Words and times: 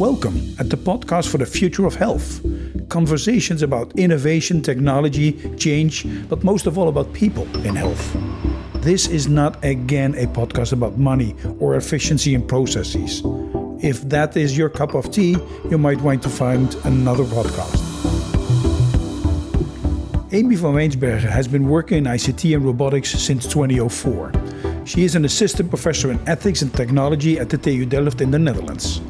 Welcome 0.00 0.56
at 0.58 0.70
the 0.70 0.78
podcast 0.78 1.28
for 1.28 1.36
the 1.36 1.44
future 1.44 1.84
of 1.84 1.94
health. 1.94 2.40
Conversations 2.88 3.60
about 3.60 3.92
innovation, 3.98 4.62
technology, 4.62 5.32
change, 5.58 6.06
but 6.26 6.42
most 6.42 6.66
of 6.66 6.78
all 6.78 6.88
about 6.88 7.12
people 7.12 7.44
in 7.66 7.76
health. 7.76 8.16
This 8.76 9.06
is 9.08 9.28
not 9.28 9.62
again 9.62 10.14
a 10.14 10.26
podcast 10.26 10.72
about 10.72 10.96
money 10.96 11.36
or 11.58 11.76
efficiency 11.76 12.32
in 12.32 12.46
processes. 12.46 13.20
If 13.82 14.08
that 14.08 14.34
is 14.38 14.56
your 14.56 14.70
cup 14.70 14.94
of 14.94 15.10
tea, 15.10 15.36
you 15.70 15.76
might 15.76 16.00
want 16.00 16.22
to 16.22 16.30
find 16.30 16.74
another 16.84 17.24
podcast. 17.24 17.76
Aimee 20.32 20.56
van 20.56 20.72
Wynsberghe 20.72 21.28
has 21.28 21.46
been 21.46 21.68
working 21.68 21.98
in 21.98 22.04
ICT 22.04 22.54
and 22.54 22.64
robotics 22.64 23.10
since 23.10 23.46
2004. 23.46 24.32
She 24.86 25.04
is 25.04 25.14
an 25.14 25.26
assistant 25.26 25.68
professor 25.68 26.10
in 26.10 26.18
ethics 26.26 26.62
and 26.62 26.72
technology 26.72 27.38
at 27.38 27.50
the 27.50 27.58
TU 27.58 27.84
Delft 27.84 28.22
in 28.22 28.30
the 28.30 28.38
Netherlands. 28.38 29.02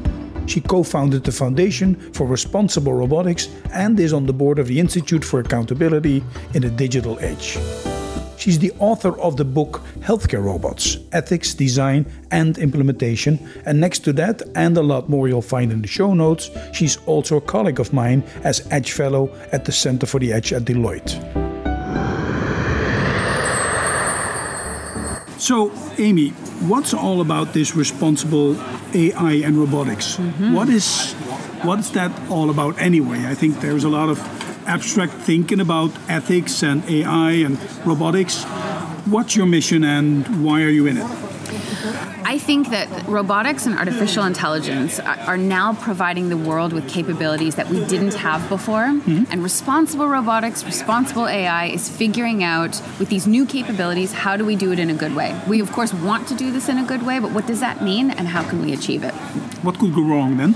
She 0.51 0.59
co 0.59 0.83
founded 0.83 1.23
the 1.23 1.31
Foundation 1.31 1.95
for 2.11 2.27
Responsible 2.27 2.91
Robotics 2.93 3.47
and 3.71 3.97
is 3.97 4.11
on 4.11 4.25
the 4.25 4.33
board 4.33 4.59
of 4.59 4.67
the 4.67 4.81
Institute 4.81 5.23
for 5.23 5.39
Accountability 5.39 6.21
in 6.53 6.61
the 6.61 6.69
Digital 6.69 7.17
Age. 7.21 7.57
She's 8.35 8.59
the 8.59 8.73
author 8.79 9.17
of 9.21 9.37
the 9.37 9.45
book 9.45 9.81
Healthcare 10.01 10.43
Robots 10.43 10.97
Ethics, 11.13 11.53
Design, 11.53 12.05
and 12.31 12.57
Implementation. 12.57 13.39
And 13.65 13.79
next 13.79 13.99
to 13.99 14.11
that, 14.13 14.41
and 14.53 14.75
a 14.75 14.83
lot 14.83 15.07
more 15.07 15.29
you'll 15.29 15.41
find 15.41 15.71
in 15.71 15.83
the 15.83 15.87
show 15.87 16.13
notes, 16.13 16.51
she's 16.73 16.97
also 17.05 17.37
a 17.37 17.41
colleague 17.41 17.79
of 17.79 17.93
mine 17.93 18.21
as 18.43 18.67
Edge 18.71 18.91
Fellow 18.91 19.33
at 19.53 19.63
the 19.63 19.71
Center 19.71 20.05
for 20.05 20.19
the 20.19 20.33
Edge 20.33 20.51
at 20.51 20.65
Deloitte. 20.65 21.50
So, 25.41 25.71
Aimee, 25.97 26.29
what's 26.69 26.93
all 26.93 27.19
about 27.19 27.53
this 27.53 27.75
responsible 27.75 28.55
AI 28.93 29.41
and 29.43 29.57
robotics? 29.57 30.17
Mm-hmm. 30.17 30.53
What 30.53 30.69
is 30.69 31.13
what's 31.63 31.89
that 31.91 32.11
all 32.29 32.51
about 32.51 32.79
anyway? 32.79 33.25
I 33.25 33.33
think 33.33 33.59
there's 33.59 33.83
a 33.83 33.89
lot 33.89 34.09
of 34.09 34.19
abstract 34.67 35.13
thinking 35.13 35.59
about 35.59 35.89
ethics 36.07 36.61
and 36.61 36.87
AI 36.87 37.31
and 37.43 37.57
robotics. 37.87 38.43
What's 39.09 39.35
your 39.35 39.47
mission 39.47 39.83
and 39.83 40.45
why 40.45 40.61
are 40.61 40.69
you 40.69 40.85
in 40.85 40.97
it? 40.97 41.30
I 42.31 42.37
think 42.37 42.69
that 42.69 42.87
robotics 43.09 43.65
and 43.65 43.77
artificial 43.77 44.23
intelligence 44.23 45.01
are 45.01 45.35
now 45.35 45.73
providing 45.73 46.29
the 46.29 46.37
world 46.37 46.71
with 46.71 46.87
capabilities 46.87 47.55
that 47.55 47.67
we 47.67 47.83
didn't 47.87 48.13
have 48.13 48.47
before. 48.47 48.85
Mm-hmm. 48.85 49.25
And 49.29 49.43
responsible 49.43 50.07
robotics, 50.07 50.63
responsible 50.63 51.27
AI 51.27 51.65
is 51.65 51.89
figuring 51.89 52.41
out 52.41 52.81
with 52.99 53.09
these 53.09 53.27
new 53.27 53.45
capabilities 53.45 54.13
how 54.13 54.37
do 54.37 54.45
we 54.45 54.55
do 54.55 54.71
it 54.71 54.79
in 54.79 54.89
a 54.89 54.93
good 54.93 55.13
way. 55.13 55.37
We, 55.45 55.59
of 55.59 55.73
course, 55.73 55.93
want 55.93 56.29
to 56.29 56.33
do 56.33 56.51
this 56.51 56.69
in 56.69 56.77
a 56.77 56.85
good 56.85 57.05
way, 57.05 57.19
but 57.19 57.33
what 57.33 57.47
does 57.47 57.59
that 57.59 57.83
mean 57.83 58.11
and 58.11 58.29
how 58.29 58.47
can 58.49 58.61
we 58.61 58.71
achieve 58.71 59.03
it? 59.03 59.13
What 59.61 59.77
could 59.77 59.93
go 59.93 60.01
wrong 60.01 60.37
then? 60.37 60.55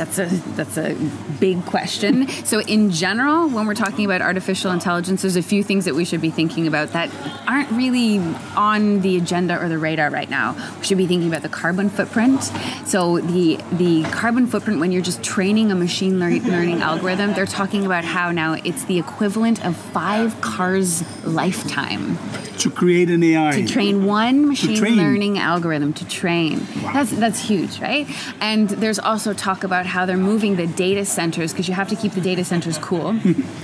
That's 0.00 0.18
a 0.18 0.26
that's 0.56 0.78
a 0.78 0.94
big 1.40 1.62
question. 1.66 2.26
So 2.46 2.62
in 2.62 2.90
general, 2.90 3.50
when 3.50 3.66
we're 3.66 3.74
talking 3.74 4.06
about 4.06 4.22
artificial 4.22 4.72
intelligence, 4.72 5.20
there's 5.20 5.36
a 5.36 5.42
few 5.42 5.62
things 5.62 5.84
that 5.84 5.94
we 5.94 6.06
should 6.06 6.22
be 6.22 6.30
thinking 6.30 6.66
about 6.66 6.92
that 6.92 7.10
aren't 7.46 7.70
really 7.72 8.18
on 8.56 9.02
the 9.02 9.18
agenda 9.18 9.62
or 9.62 9.68
the 9.68 9.76
radar 9.76 10.08
right 10.08 10.30
now. 10.30 10.54
We 10.78 10.86
should 10.86 10.96
be 10.96 11.06
thinking 11.06 11.28
about 11.28 11.42
the 11.42 11.50
carbon 11.50 11.90
footprint. 11.90 12.42
So 12.86 13.20
the 13.20 13.60
the 13.72 14.04
carbon 14.04 14.46
footprint 14.46 14.80
when 14.80 14.90
you're 14.90 15.02
just 15.02 15.22
training 15.22 15.70
a 15.70 15.74
machine 15.74 16.18
learning 16.18 16.80
algorithm, 16.80 17.34
they're 17.34 17.44
talking 17.44 17.84
about 17.84 18.04
how 18.04 18.32
now 18.32 18.54
it's 18.54 18.84
the 18.84 18.98
equivalent 18.98 19.62
of 19.66 19.76
five 19.76 20.40
cars 20.40 21.04
lifetime 21.26 22.16
to 22.60 22.70
create 22.70 23.10
an 23.10 23.22
AI 23.22 23.52
to 23.52 23.66
train 23.66 24.04
one 24.04 24.46
machine 24.46 24.76
train. 24.76 24.96
learning 24.96 25.38
algorithm 25.38 25.92
to 25.94 26.06
train. 26.06 26.60
Wow. 26.82 26.92
That's 26.94 27.10
that's 27.10 27.40
huge, 27.40 27.80
right? 27.80 28.06
And 28.40 28.68
there's 28.68 28.98
also 28.98 29.32
talk 29.32 29.64
about 29.64 29.86
how 29.90 30.06
they're 30.06 30.16
moving 30.16 30.56
the 30.56 30.66
data 30.66 31.04
centers 31.04 31.52
because 31.52 31.68
you 31.68 31.74
have 31.74 31.88
to 31.88 31.96
keep 31.96 32.12
the 32.12 32.20
data 32.20 32.44
centers 32.44 32.78
cool, 32.78 33.12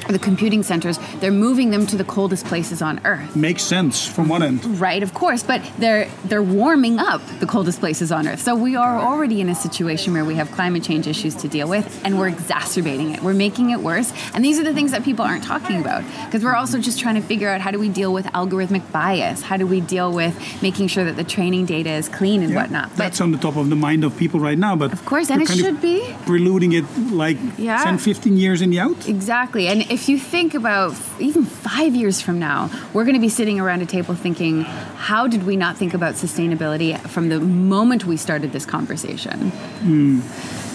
the 0.09 0.19
computing 0.21 0.63
centers. 0.63 0.99
They're 1.21 1.31
moving 1.31 1.71
them 1.71 1.87
to 1.87 1.97
the 1.97 2.05
coldest 2.05 2.47
places 2.47 2.83
on 2.83 3.01
Earth. 3.05 3.35
Makes 3.37 3.63
sense 3.63 4.07
from 4.07 4.29
one 4.29 4.43
end, 4.43 4.65
right? 4.81 5.03
Of 5.03 5.15
course, 5.15 5.43
but 5.43 5.63
they're 5.79 6.09
they're 6.25 6.43
warming 6.43 6.99
up 6.99 7.23
the 7.39 7.47
coldest 7.47 7.81
places 7.81 8.11
on 8.11 8.27
Earth. 8.27 8.41
So 8.41 8.57
we 8.57 8.77
are 8.77 8.99
already 8.99 9.41
in 9.41 9.49
a 9.49 9.55
situation 9.55 10.13
where 10.13 10.25
we 10.25 10.35
have 10.35 10.51
climate 10.51 10.83
change 10.83 11.07
issues 11.07 11.35
to 11.37 11.49
deal 11.49 11.69
with, 11.69 12.05
and 12.05 12.19
we're 12.19 12.29
exacerbating 12.29 13.13
it. 13.13 13.23
We're 13.23 13.35
making 13.35 13.71
it 13.71 13.81
worse, 13.81 14.13
and 14.35 14.45
these 14.45 14.59
are 14.59 14.65
the 14.65 14.75
things 14.75 14.91
that 14.91 15.05
people 15.05 15.25
aren't 15.25 15.45
talking 15.45 15.81
about 15.81 16.03
because 16.25 16.43
we're 16.43 16.57
also 16.57 16.79
just 16.79 16.99
trying 16.99 17.15
to 17.15 17.23
figure 17.23 17.49
out 17.49 17.61
how 17.61 17.71
do 17.71 17.79
we 17.79 17.89
deal 17.89 18.13
with 18.13 18.27
algorithmic 18.27 18.91
bias? 18.91 19.43
How 19.43 19.57
do 19.57 19.67
we 19.67 19.81
deal 19.81 20.13
with 20.13 20.35
making 20.61 20.89
sure 20.89 21.05
that 21.05 21.17
the 21.17 21.25
training 21.25 21.67
data 21.67 21.91
is 21.91 22.09
clean 22.09 22.43
and 22.43 22.51
yeah, 22.51 22.63
whatnot? 22.63 22.89
But 22.91 22.99
that's 22.99 23.21
on 23.21 23.31
the 23.31 23.39
top 23.39 23.57
of 23.57 23.71
the 23.71 23.77
mind 23.77 24.03
of 24.03 24.17
people 24.17 24.41
right 24.41 24.59
now, 24.59 24.75
but 24.75 24.93
of 24.93 25.05
course, 25.05 25.31
and 25.31 25.41
it 25.41 25.49
should 25.49 25.81
be 25.81 26.16
preluding 26.25 26.73
it 26.73 26.85
like 27.11 27.37
yeah. 27.59 27.83
10, 27.85 27.99
15 27.99 28.37
years 28.37 28.63
in 28.63 28.71
the 28.71 28.81
out. 28.81 29.09
Exactly. 29.09 29.69
And 29.69 29.83
if 29.91 30.09
you 30.09 30.19
think 30.19 30.55
about 30.55 30.95
even 31.19 31.45
five 31.45 31.95
years 31.95 32.21
from 32.21 32.39
now, 32.39 32.71
we're 32.93 33.05
going 33.05 33.15
to 33.15 33.21
be 33.21 33.29
sitting 33.29 33.61
around 33.61 33.83
a 33.83 33.87
table 33.87 34.15
thinking, 34.15 34.63
how 34.63 35.27
did 35.27 35.45
we 35.45 35.57
not 35.57 35.77
think 35.77 35.95
about 35.95 36.15
sustainability 36.15 36.99
from 37.09 37.29
the 37.29 37.41
moment 37.41 38.05
we 38.05 38.17
started 38.17 38.53
this 38.53 38.67
conversation? 38.67 39.53
Mm. 39.83 40.66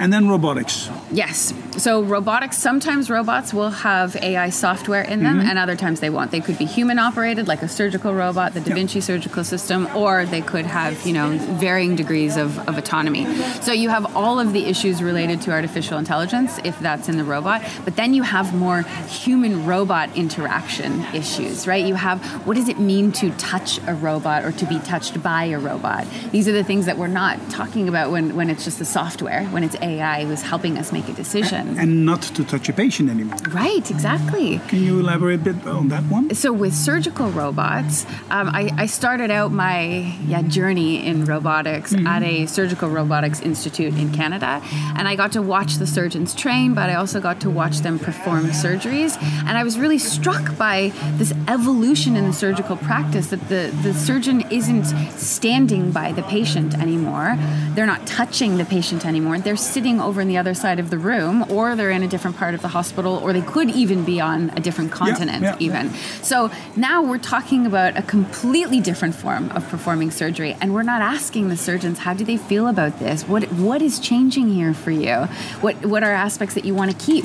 And 0.00 0.10
then 0.10 0.30
robotics. 0.30 0.88
Yes. 1.12 1.52
So 1.76 2.02
robotics, 2.02 2.56
sometimes 2.56 3.10
robots 3.10 3.52
will 3.52 3.68
have 3.68 4.16
AI 4.16 4.48
software 4.48 5.02
in 5.02 5.22
them, 5.22 5.40
mm-hmm. 5.40 5.48
and 5.48 5.58
other 5.58 5.76
times 5.76 6.00
they 6.00 6.08
won't. 6.08 6.30
They 6.30 6.40
could 6.40 6.56
be 6.56 6.64
human 6.64 6.98
operated, 6.98 7.46
like 7.46 7.60
a 7.60 7.68
surgical 7.68 8.14
robot, 8.14 8.54
the 8.54 8.60
Da 8.60 8.74
Vinci 8.74 9.02
surgical 9.02 9.44
system, 9.44 9.94
or 9.94 10.24
they 10.24 10.40
could 10.40 10.64
have, 10.64 11.06
you 11.06 11.12
know, 11.12 11.36
varying 11.58 11.96
degrees 11.96 12.38
of, 12.38 12.58
of 12.66 12.78
autonomy. 12.78 13.26
So 13.60 13.72
you 13.72 13.90
have 13.90 14.16
all 14.16 14.40
of 14.40 14.54
the 14.54 14.64
issues 14.64 15.02
related 15.02 15.42
to 15.42 15.50
artificial 15.50 15.98
intelligence, 15.98 16.58
if 16.64 16.78
that's 16.80 17.10
in 17.10 17.18
the 17.18 17.24
robot, 17.24 17.62
but 17.84 17.96
then 17.96 18.14
you 18.14 18.22
have 18.22 18.54
more 18.54 18.82
human 19.06 19.66
robot 19.66 20.16
interaction 20.16 21.04
issues, 21.14 21.66
right? 21.66 21.84
You 21.84 21.96
have 21.96 22.24
what 22.46 22.56
does 22.56 22.70
it 22.70 22.78
mean 22.78 23.12
to 23.12 23.30
touch 23.32 23.78
a 23.86 23.94
robot 23.94 24.44
or 24.44 24.52
to 24.52 24.64
be 24.64 24.78
touched 24.78 25.22
by 25.22 25.44
a 25.44 25.58
robot? 25.58 26.06
These 26.30 26.48
are 26.48 26.52
the 26.52 26.64
things 26.64 26.86
that 26.86 26.96
we're 26.96 27.06
not 27.06 27.38
talking 27.50 27.86
about 27.86 28.10
when, 28.10 28.34
when 28.34 28.48
it's 28.48 28.64
just 28.64 28.78
the 28.78 28.86
software, 28.86 29.44
when 29.48 29.62
it's 29.62 29.76
AI 29.76 29.89
AI 29.90 30.24
was 30.24 30.42
helping 30.42 30.78
us 30.78 30.92
make 30.92 31.08
a 31.08 31.12
decision. 31.12 31.78
And 31.78 32.04
not 32.04 32.22
to 32.36 32.44
touch 32.44 32.68
a 32.68 32.72
patient 32.72 33.10
anymore. 33.10 33.38
Right, 33.50 33.90
exactly. 33.90 34.60
Can 34.68 34.82
you 34.82 35.00
elaborate 35.00 35.40
a 35.40 35.52
bit 35.52 35.66
on 35.66 35.88
that 35.88 36.04
one? 36.04 36.34
So, 36.34 36.52
with 36.52 36.74
surgical 36.74 37.28
robots, 37.30 38.06
um, 38.30 38.48
I, 38.48 38.70
I, 38.76 38.86
started 38.86 39.30
out 39.30 39.50
my 39.52 40.14
yeah, 40.26 40.42
journey 40.42 41.04
in 41.06 41.24
robotics 41.24 41.92
mm-hmm. 41.92 42.06
at 42.06 42.22
a 42.22 42.46
surgical 42.46 42.88
robotics 42.88 43.40
institute 43.40 43.94
in 43.94 44.12
Canada. 44.12 44.60
And 44.96 45.08
I 45.08 45.16
got 45.16 45.32
to 45.32 45.42
watch 45.42 45.74
the 45.76 45.86
surgeons 45.86 46.34
train, 46.34 46.74
but 46.74 46.90
I 46.90 46.94
also 46.94 47.20
got 47.20 47.40
to 47.40 47.50
watch 47.50 47.78
them 47.78 47.98
perform 47.98 48.46
surgeries. 48.46 49.20
And 49.46 49.56
I 49.56 49.64
was 49.64 49.78
really 49.78 49.98
struck 49.98 50.56
by 50.56 50.92
this 51.16 51.32
evolution 51.48 52.16
in 52.16 52.26
the 52.26 52.32
surgical 52.32 52.76
practice 52.76 53.28
that 53.28 53.48
the, 53.48 53.74
the 53.82 53.94
surgeon 53.94 54.42
isn't 54.50 54.86
standing 55.18 55.90
by 55.92 56.12
the 56.12 56.22
patient 56.24 56.74
anymore, 56.74 57.36
they're 57.74 57.86
not 57.86 58.06
touching 58.06 58.56
the 58.56 58.64
patient 58.64 59.06
anymore, 59.06 59.38
they're 59.38 59.56
sitting 59.56 59.79
sitting 59.80 59.98
over 59.98 60.20
in 60.20 60.28
the 60.28 60.36
other 60.36 60.52
side 60.52 60.78
of 60.78 60.90
the 60.90 60.98
room, 60.98 61.42
or 61.50 61.74
they're 61.74 61.90
in 61.90 62.02
a 62.02 62.06
different 62.06 62.36
part 62.36 62.52
of 62.52 62.60
the 62.60 62.68
hospital, 62.68 63.16
or 63.16 63.32
they 63.32 63.40
could 63.40 63.70
even 63.70 64.04
be 64.04 64.20
on 64.20 64.50
a 64.50 64.60
different 64.60 64.92
continent, 64.92 65.42
yeah, 65.42 65.56
yeah, 65.58 65.66
even. 65.66 65.86
Yeah. 65.86 65.96
So 66.20 66.50
now 66.76 67.00
we're 67.02 67.16
talking 67.16 67.64
about 67.64 67.96
a 67.96 68.02
completely 68.02 68.80
different 68.80 69.14
form 69.14 69.50
of 69.52 69.66
performing 69.70 70.10
surgery, 70.10 70.54
and 70.60 70.74
we're 70.74 70.82
not 70.82 71.00
asking 71.00 71.48
the 71.48 71.56
surgeons 71.56 72.00
how 72.00 72.12
do 72.12 72.26
they 72.26 72.36
feel 72.36 72.68
about 72.68 72.98
this. 72.98 73.26
What 73.26 73.44
what 73.52 73.80
is 73.80 73.98
changing 74.00 74.50
here 74.50 74.74
for 74.74 74.90
you? 74.90 75.24
What 75.62 75.76
what 75.86 76.02
are 76.02 76.12
aspects 76.12 76.54
that 76.56 76.66
you 76.66 76.74
want 76.74 76.90
to 76.90 76.96
keep? 76.98 77.24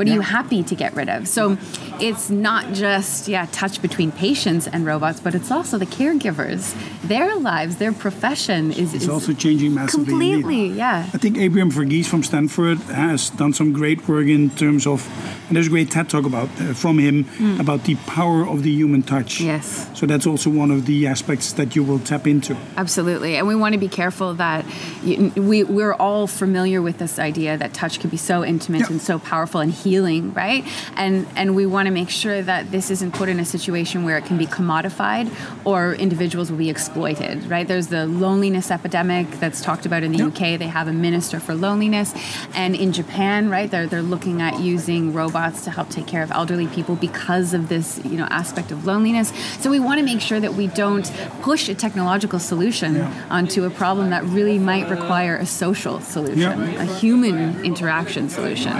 What 0.00 0.08
are 0.08 0.14
you 0.14 0.22
happy 0.22 0.62
to 0.62 0.74
get 0.74 0.94
rid 0.94 1.10
of? 1.10 1.28
So 1.28 1.58
it's 2.00 2.30
not 2.30 2.72
just 2.72 3.28
yeah 3.28 3.46
touch 3.52 3.82
between 3.82 4.12
patients 4.12 4.66
and 4.66 4.86
robots, 4.86 5.20
but 5.20 5.34
it's 5.34 5.50
also 5.50 5.76
the 5.76 5.84
caregivers. 5.84 6.74
Their 7.02 7.36
lives, 7.36 7.76
their 7.76 7.92
profession 7.92 8.70
is, 8.70 8.94
it's 8.94 9.04
is 9.04 9.10
also 9.10 9.34
changing 9.34 9.74
massively. 9.74 10.06
Completely, 10.06 10.66
yeah. 10.68 11.06
I 11.12 11.18
think 11.18 11.36
Abraham 11.36 11.70
Verghese 11.70 12.06
from 12.06 12.22
Stanford 12.22 12.78
has 12.78 13.28
done 13.28 13.52
some 13.52 13.74
great 13.74 14.08
work 14.08 14.26
in 14.26 14.48
terms 14.48 14.86
of, 14.86 15.06
and 15.48 15.56
there's 15.56 15.66
a 15.66 15.70
great 15.70 15.90
TED 15.90 16.08
talk 16.08 16.24
about 16.24 16.48
uh, 16.48 16.72
from 16.72 16.98
him 16.98 17.24
mm. 17.24 17.60
about 17.60 17.84
the 17.84 17.96
power 18.06 18.48
of 18.48 18.62
the 18.62 18.70
human 18.70 19.02
touch. 19.02 19.42
Yes. 19.42 19.86
So 19.92 20.06
that's 20.06 20.26
also 20.26 20.48
one 20.48 20.70
of 20.70 20.86
the 20.86 21.08
aspects 21.08 21.52
that 21.54 21.76
you 21.76 21.84
will 21.84 21.98
tap 21.98 22.26
into. 22.26 22.56
Absolutely, 22.78 23.36
and 23.36 23.46
we 23.46 23.54
want 23.54 23.74
to 23.74 23.78
be 23.78 23.88
careful 23.88 24.32
that 24.36 24.64
you, 25.04 25.30
we 25.36 25.62
we're 25.62 25.92
all 25.92 26.26
familiar 26.26 26.80
with 26.80 26.96
this 26.96 27.18
idea 27.18 27.58
that 27.58 27.74
touch 27.74 28.00
can 28.00 28.08
be 28.08 28.16
so 28.16 28.42
intimate 28.42 28.80
yeah. 28.80 28.92
and 28.92 29.02
so 29.02 29.18
powerful 29.18 29.60
and 29.60 29.70
healing 29.70 29.89
healing, 29.94 30.32
right? 30.44 30.62
And 30.96 31.14
and 31.40 31.48
we 31.60 31.64
want 31.74 31.86
to 31.90 31.94
make 32.00 32.10
sure 32.22 32.38
that 32.50 32.62
this 32.70 32.86
isn't 32.94 33.12
put 33.20 33.28
in 33.32 33.38
a 33.40 33.44
situation 33.56 33.96
where 34.06 34.16
it 34.20 34.24
can 34.30 34.38
be 34.44 34.46
commodified 34.58 35.26
or 35.70 35.80
individuals 36.06 36.46
will 36.50 36.58
be 36.66 36.70
exploited, 36.76 37.36
right? 37.54 37.66
There's 37.72 37.88
the 37.96 38.04
loneliness 38.24 38.70
epidemic 38.70 39.26
that's 39.42 39.60
talked 39.68 39.84
about 39.86 40.02
in 40.06 40.10
the 40.12 40.18
Yep. 40.18 40.28
UK. 40.28 40.42
They 40.64 40.70
have 40.78 40.86
a 40.94 40.96
minister 41.08 41.38
for 41.46 41.54
loneliness, 41.68 42.08
and 42.62 42.70
in 42.84 42.90
Japan, 43.00 43.38
right, 43.56 43.68
they're 43.72 43.88
they're 43.92 44.10
looking 44.16 44.36
at 44.48 44.54
using 44.74 45.02
robots 45.22 45.58
to 45.66 45.70
help 45.78 45.88
take 45.98 46.06
care 46.14 46.22
of 46.26 46.30
elderly 46.40 46.68
people 46.76 46.94
because 47.08 47.48
of 47.58 47.62
this, 47.72 47.88
you 48.12 48.16
know, 48.20 48.28
aspect 48.42 48.68
of 48.74 48.78
loneliness. 48.92 49.28
So 49.62 49.66
we 49.76 49.80
want 49.88 49.96
to 50.02 50.06
make 50.12 50.20
sure 50.30 50.40
that 50.44 50.54
we 50.60 50.66
don't 50.84 51.06
push 51.48 51.62
a 51.68 51.74
technological 51.86 52.38
solution 52.52 52.90
Yeah. 52.96 53.36
onto 53.38 53.58
a 53.70 53.72
problem 53.82 54.06
that 54.14 54.22
really 54.38 54.58
might 54.70 54.86
require 54.96 55.34
a 55.46 55.46
social 55.64 55.96
solution, 56.14 56.56
Yeah. 56.60 56.84
a 56.84 56.86
human 57.02 57.40
interaction 57.70 58.24
solution. 58.36 58.72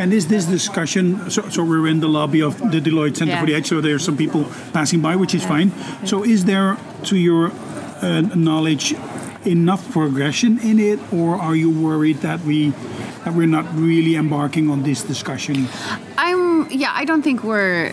And 0.00 0.08
is 0.18 0.24
this 0.34 0.44
discussion? 0.58 1.04
So, 1.30 1.40
so 1.54 1.60
we're 1.70 1.88
in 1.94 2.00
the 2.00 2.08
lobby 2.18 2.40
of 2.48 2.54
the 2.72 2.80
Deloitte 2.86 3.16
Center 3.16 3.32
Yeah. 3.32 3.40
for 3.40 3.46
the 3.50 3.54
Edge. 3.58 3.66
So 3.72 3.80
there 3.80 3.94
are 3.98 4.04
some 4.08 4.16
people 4.16 4.42
passing 4.72 5.00
by, 5.06 5.14
which 5.16 5.34
is 5.34 5.44
fine. 5.54 5.68
So 6.10 6.16
is 6.34 6.44
there, 6.44 6.76
to 7.10 7.16
your 7.16 7.50
uh, 8.02 8.20
knowledge, 8.48 8.94
enough 9.46 9.82
progression 9.92 10.58
in 10.70 10.78
it, 10.90 10.98
or 11.12 11.36
are 11.36 11.56
you 11.62 11.70
worried 11.70 12.18
that 12.28 12.40
we 12.48 12.72
that 13.24 13.32
we're 13.34 13.52
not 13.58 13.66
really 13.74 14.14
embarking 14.16 14.70
on 14.70 14.82
this 14.82 15.02
discussion? 15.12 15.56
I'm 16.16 16.44
yeah, 16.70 16.92
I 17.00 17.04
don't 17.04 17.22
think 17.22 17.38
we're 17.44 17.92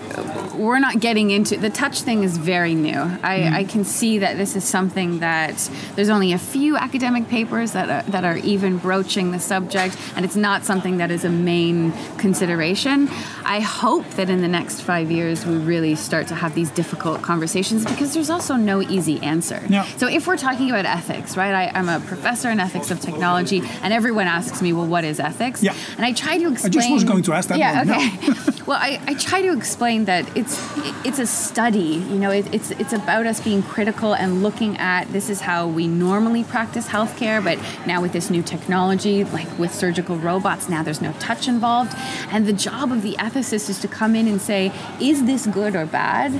we're 0.61 0.79
not 0.79 0.99
getting 0.99 1.31
into 1.31 1.57
the 1.57 1.69
touch 1.69 2.01
thing 2.01 2.23
is 2.23 2.37
very 2.37 2.75
new. 2.75 2.99
I, 2.99 3.39
mm. 3.39 3.53
I 3.53 3.63
can 3.63 3.83
see 3.83 4.19
that 4.19 4.37
this 4.37 4.55
is 4.55 4.63
something 4.63 5.19
that 5.19 5.69
there's 5.95 6.09
only 6.09 6.33
a 6.33 6.37
few 6.37 6.77
academic 6.77 7.27
papers 7.27 7.71
that 7.71 7.89
are, 7.89 8.09
that 8.11 8.23
are 8.23 8.37
even 8.37 8.77
broaching 8.77 9.31
the 9.31 9.39
subject, 9.39 9.97
and 10.15 10.23
it's 10.23 10.35
not 10.35 10.63
something 10.63 10.97
that 10.97 11.09
is 11.09 11.25
a 11.25 11.29
main 11.29 11.91
consideration. 12.17 13.09
I 13.43 13.59
hope 13.59 14.07
that 14.11 14.29
in 14.29 14.41
the 14.41 14.47
next 14.47 14.81
five 14.81 15.09
years 15.09 15.45
we 15.45 15.57
really 15.57 15.95
start 15.95 16.27
to 16.27 16.35
have 16.35 16.53
these 16.53 16.69
difficult 16.69 17.21
conversations 17.21 17.83
because 17.83 18.13
there's 18.13 18.29
also 18.29 18.55
no 18.55 18.81
easy 18.81 19.19
answer. 19.21 19.61
Yeah. 19.67 19.83
So 19.97 20.07
if 20.07 20.27
we're 20.27 20.37
talking 20.37 20.69
about 20.69 20.85
ethics, 20.85 21.35
right? 21.35 21.53
I, 21.53 21.71
I'm 21.73 21.89
a 21.89 21.99
professor 22.05 22.49
in 22.51 22.59
ethics 22.59 22.91
of 22.91 22.99
technology, 22.99 23.63
and 23.81 23.93
everyone 23.93 24.27
asks 24.27 24.61
me, 24.61 24.73
well, 24.73 24.85
what 24.85 25.03
is 25.03 25.19
ethics? 25.19 25.63
Yeah. 25.63 25.75
And 25.97 26.05
I 26.05 26.13
try 26.13 26.37
to 26.37 26.51
explain. 26.51 26.71
I 26.71 26.73
just 26.73 26.91
was 26.91 27.03
going 27.03 27.23
to 27.23 27.33
ask 27.33 27.49
that 27.49 27.57
Yeah. 27.57 27.79
one, 27.79 27.87
no. 27.87 27.95
Okay. 27.95 28.61
well, 28.67 28.77
I, 28.79 29.01
I 29.07 29.13
try 29.15 29.41
to 29.41 29.53
explain 29.53 30.05
that 30.05 30.25
it's 30.37 30.50
it's 31.05 31.19
a 31.19 31.25
study. 31.25 32.03
You 32.11 32.19
know, 32.19 32.31
it, 32.31 32.53
it's 32.53 32.71
it's 32.71 32.93
about 32.93 33.25
us 33.25 33.39
being 33.39 33.63
critical 33.63 34.13
and 34.13 34.43
looking 34.43 34.77
at 34.77 35.11
this 35.11 35.29
is 35.29 35.41
how 35.41 35.67
we 35.67 35.87
normally 35.87 36.43
practice 36.43 36.87
healthcare, 36.87 37.43
but 37.43 37.57
now 37.85 38.01
with 38.01 38.13
this 38.13 38.29
new 38.29 38.43
technology, 38.43 39.23
like 39.25 39.47
with 39.59 39.73
surgical 39.73 40.17
robots, 40.17 40.69
now 40.69 40.83
there's 40.83 41.01
no 41.01 41.13
touch 41.19 41.47
involved, 41.47 41.93
and 42.31 42.45
the 42.45 42.53
job 42.53 42.91
of 42.91 43.01
the 43.01 43.13
ethicist 43.13 43.69
is 43.69 43.79
to 43.79 43.87
come 43.87 44.15
in 44.15 44.27
and 44.27 44.41
say, 44.41 44.71
is 44.99 45.25
this 45.25 45.47
good 45.47 45.75
or 45.75 45.85
bad, 45.85 46.31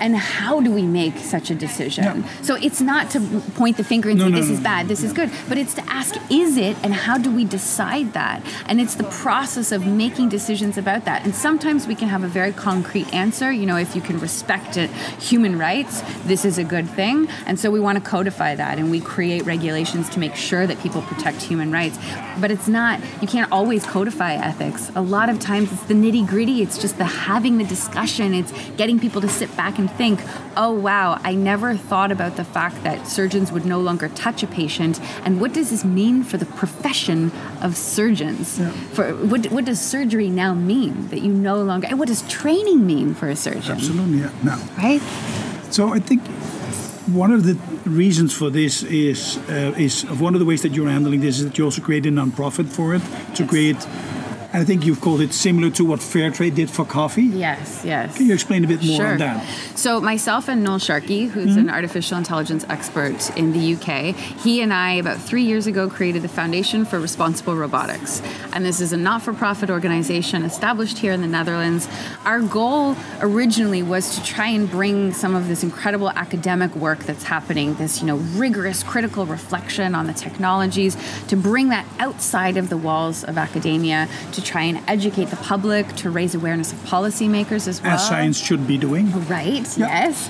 and 0.00 0.16
how 0.16 0.60
do 0.60 0.70
we 0.70 0.82
make 0.82 1.16
such 1.18 1.50
a 1.50 1.54
decision? 1.54 2.24
So 2.42 2.56
it's 2.56 2.80
not 2.80 3.10
to 3.10 3.20
point 3.54 3.76
the 3.76 3.84
finger 3.84 4.10
and 4.10 4.18
No, 4.18 4.26
say 4.26 4.30
no, 4.30 4.40
this 4.40 4.50
is 4.50 4.60
bad, 4.60 4.88
this 4.88 5.02
is 5.02 5.12
good, 5.12 5.30
but 5.48 5.58
it's 5.58 5.74
to 5.74 5.82
ask, 5.90 6.16
is 6.30 6.56
it, 6.56 6.76
and 6.82 6.92
how 6.92 7.18
do 7.18 7.30
we 7.30 7.44
decide 7.44 8.12
that? 8.12 8.42
And 8.66 8.80
it's 8.80 8.94
the 8.94 9.04
process 9.04 9.72
of 9.72 9.86
making 9.86 10.28
decisions 10.28 10.76
about 10.78 11.04
that. 11.04 11.24
And 11.24 11.34
sometimes 11.34 11.86
we 11.86 11.94
can 11.94 12.08
have 12.08 12.24
a 12.24 12.28
very 12.28 12.52
concrete 12.52 13.12
answer. 13.12 13.31
You 13.40 13.66
know, 13.66 13.76
if 13.76 13.96
you 13.96 14.02
can 14.02 14.20
respect 14.20 14.76
it, 14.76 14.90
human 15.20 15.58
rights, 15.58 16.02
this 16.24 16.44
is 16.44 16.58
a 16.58 16.64
good 16.64 16.88
thing. 16.88 17.28
And 17.46 17.58
so 17.58 17.70
we 17.70 17.80
want 17.80 17.96
to 17.98 18.04
codify 18.04 18.54
that 18.54 18.78
and 18.78 18.90
we 18.90 19.00
create 19.00 19.44
regulations 19.46 20.08
to 20.10 20.20
make 20.20 20.36
sure 20.36 20.66
that 20.66 20.78
people 20.80 21.02
protect 21.02 21.42
human 21.42 21.72
rights. 21.72 21.98
But 22.40 22.50
it's 22.50 22.68
not, 22.68 23.00
you 23.20 23.26
can't 23.26 23.50
always 23.50 23.84
codify 23.84 24.34
ethics. 24.34 24.92
A 24.94 25.00
lot 25.00 25.28
of 25.28 25.40
times 25.40 25.72
it's 25.72 25.82
the 25.84 25.94
nitty 25.94 26.26
gritty, 26.28 26.62
it's 26.62 26.78
just 26.78 26.98
the 26.98 27.04
having 27.04 27.58
the 27.58 27.64
discussion, 27.64 28.34
it's 28.34 28.52
getting 28.76 29.00
people 29.00 29.20
to 29.22 29.28
sit 29.28 29.54
back 29.56 29.78
and 29.78 29.90
think, 29.90 30.20
oh 30.56 30.72
wow, 30.72 31.18
I 31.24 31.34
never 31.34 31.74
thought 31.74 32.12
about 32.12 32.36
the 32.36 32.44
fact 32.44 32.82
that 32.84 33.08
surgeons 33.08 33.50
would 33.50 33.64
no 33.64 33.80
longer 33.80 34.08
touch 34.10 34.42
a 34.42 34.46
patient. 34.46 35.00
And 35.24 35.40
what 35.40 35.52
does 35.52 35.70
this 35.70 35.84
mean 35.84 36.22
for 36.22 36.36
the 36.36 36.46
profession 36.46 37.32
of 37.60 37.76
surgeons? 37.76 38.60
For 38.92 39.14
what, 39.14 39.46
what 39.46 39.64
does 39.64 39.80
surgery 39.80 40.28
now 40.28 40.54
mean 40.54 41.08
that 41.08 41.20
you 41.22 41.32
no 41.32 41.62
longer, 41.62 41.86
and 41.86 41.98
what 41.98 42.08
does 42.08 42.22
training 42.28 42.86
mean 42.86 43.14
for 43.22 43.28
a 43.28 43.36
surgeon? 43.36 43.70
Absolutely. 43.70 44.18
Yeah. 44.18 44.32
No. 44.42 44.56
Right? 44.76 45.00
So 45.70 45.94
I 45.94 46.00
think 46.00 46.26
one 47.06 47.30
of 47.30 47.44
the 47.44 47.54
reasons 47.88 48.34
for 48.34 48.50
this 48.50 48.82
is 48.82 49.38
uh, 49.48 49.74
is 49.78 50.04
one 50.20 50.34
of 50.34 50.40
the 50.40 50.44
ways 50.44 50.62
that 50.62 50.72
you're 50.72 50.90
handling 50.90 51.20
this 51.20 51.38
is 51.38 51.44
that 51.44 51.56
you 51.56 51.64
also 51.64 51.80
create 51.82 52.04
a 52.06 52.10
nonprofit 52.10 52.66
for 52.66 52.96
it 52.96 53.02
to 53.36 53.46
create. 53.46 53.86
I 54.54 54.64
think 54.64 54.84
you've 54.84 55.00
called 55.00 55.22
it 55.22 55.32
similar 55.32 55.70
to 55.70 55.84
what 55.84 56.00
Fairtrade 56.00 56.54
did 56.54 56.70
for 56.70 56.84
coffee. 56.84 57.22
Yes, 57.22 57.82
yes. 57.86 58.16
Can 58.16 58.26
you 58.26 58.34
explain 58.34 58.64
a 58.64 58.66
bit 58.66 58.84
more 58.84 58.96
sure. 58.96 59.12
on 59.12 59.18
that? 59.18 59.46
So 59.76 59.98
myself 59.98 60.48
and 60.48 60.62
Noel 60.62 60.78
Sharkey, 60.78 61.24
who's 61.24 61.52
mm-hmm. 61.52 61.68
an 61.68 61.70
artificial 61.70 62.18
intelligence 62.18 62.66
expert 62.68 63.34
in 63.36 63.52
the 63.52 63.74
UK, 63.74 64.14
he 64.14 64.60
and 64.60 64.72
I 64.74 64.92
about 64.92 65.18
three 65.18 65.42
years 65.42 65.66
ago 65.66 65.88
created 65.88 66.20
the 66.20 66.28
Foundation 66.28 66.84
for 66.84 67.00
Responsible 67.00 67.56
Robotics, 67.56 68.20
and 68.52 68.62
this 68.62 68.82
is 68.82 68.92
a 68.92 68.96
not-for-profit 68.98 69.70
organization 69.70 70.42
established 70.42 70.98
here 70.98 71.12
in 71.12 71.22
the 71.22 71.26
Netherlands. 71.26 71.88
Our 72.26 72.42
goal 72.42 72.94
originally 73.20 73.82
was 73.82 74.16
to 74.16 74.24
try 74.24 74.48
and 74.48 74.70
bring 74.70 75.14
some 75.14 75.34
of 75.34 75.48
this 75.48 75.62
incredible 75.62 76.10
academic 76.10 76.76
work 76.76 77.00
that's 77.04 77.24
happening, 77.24 77.74
this 77.76 78.02
you 78.02 78.06
know 78.06 78.16
rigorous 78.36 78.82
critical 78.82 79.24
reflection 79.24 79.94
on 79.94 80.06
the 80.06 80.12
technologies, 80.12 80.94
to 81.28 81.36
bring 81.36 81.70
that 81.70 81.86
outside 81.98 82.58
of 82.58 82.68
the 82.68 82.76
walls 82.76 83.24
of 83.24 83.38
academia, 83.38 84.08
to 84.32 84.41
try 84.42 84.62
and 84.62 84.80
educate 84.88 85.26
the 85.26 85.36
public, 85.36 85.86
to 85.96 86.10
raise 86.10 86.34
awareness 86.34 86.72
of 86.72 86.78
policymakers 86.80 87.66
as 87.68 87.82
well. 87.82 87.92
As 87.94 88.06
science 88.06 88.38
should 88.38 88.66
be 88.66 88.78
doing. 88.78 89.10
Right. 89.28 89.66
Yeah. 89.76 89.86
Yes. 89.86 90.28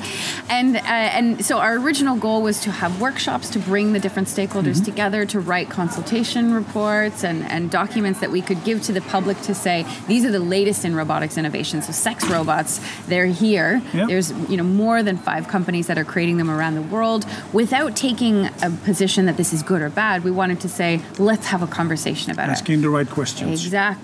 And 0.49 0.77
uh, 0.77 0.81
and 0.85 1.45
so 1.45 1.59
our 1.59 1.77
original 1.77 2.17
goal 2.17 2.43
was 2.43 2.61
to 2.63 2.71
have 2.71 3.01
workshops 3.01 3.51
to 3.51 3.59
bring 3.59 3.93
the 3.93 4.01
different 4.01 4.29
stakeholders 4.29 4.63
Mm-hmm. 4.73 4.85
together 4.85 5.27
to 5.27 5.41
write 5.41 5.71
consultation 5.71 6.53
reports 6.55 7.25
and, 7.25 7.43
and 7.51 7.71
documents 7.71 8.21
that 8.21 8.31
we 8.31 8.41
could 8.41 8.63
give 8.65 8.83
to 8.83 8.93
the 8.93 9.01
public 9.03 9.41
to 9.43 9.55
say 9.55 9.85
these 10.09 10.25
are 10.25 10.31
the 10.31 10.41
latest 10.41 10.85
in 10.85 10.95
robotics 10.95 11.37
innovation. 11.37 11.83
So 11.83 11.93
sex 11.93 12.25
robots, 12.29 12.81
they're 13.07 13.27
here. 13.27 13.83
Yeah. 13.93 14.07
There's 14.07 14.31
you 14.51 14.57
know 14.57 14.63
more 14.65 15.03
than 15.03 15.17
five 15.17 15.49
companies 15.49 15.87
that 15.89 15.99
are 15.99 16.05
creating 16.05 16.37
them 16.39 16.51
around 16.51 16.75
the 16.75 16.83
world. 16.83 17.27
Without 17.53 17.97
taking 17.97 18.47
a 18.63 18.71
position 18.85 19.27
that 19.27 19.37
this 19.37 19.53
is 19.53 19.63
good 19.63 19.83
or 19.83 19.91
bad, 19.91 20.23
we 20.25 20.31
wanted 20.31 20.61
to 20.61 20.69
say 20.69 21.01
let's 21.19 21.47
have 21.47 21.63
a 21.63 21.67
conversation 21.67 22.31
about 22.31 22.49
it. 22.49 22.53
Asking 22.53 22.81
the 22.83 22.91
right 22.91 23.09
questions. 23.09 23.65
Exactly, 23.65 24.02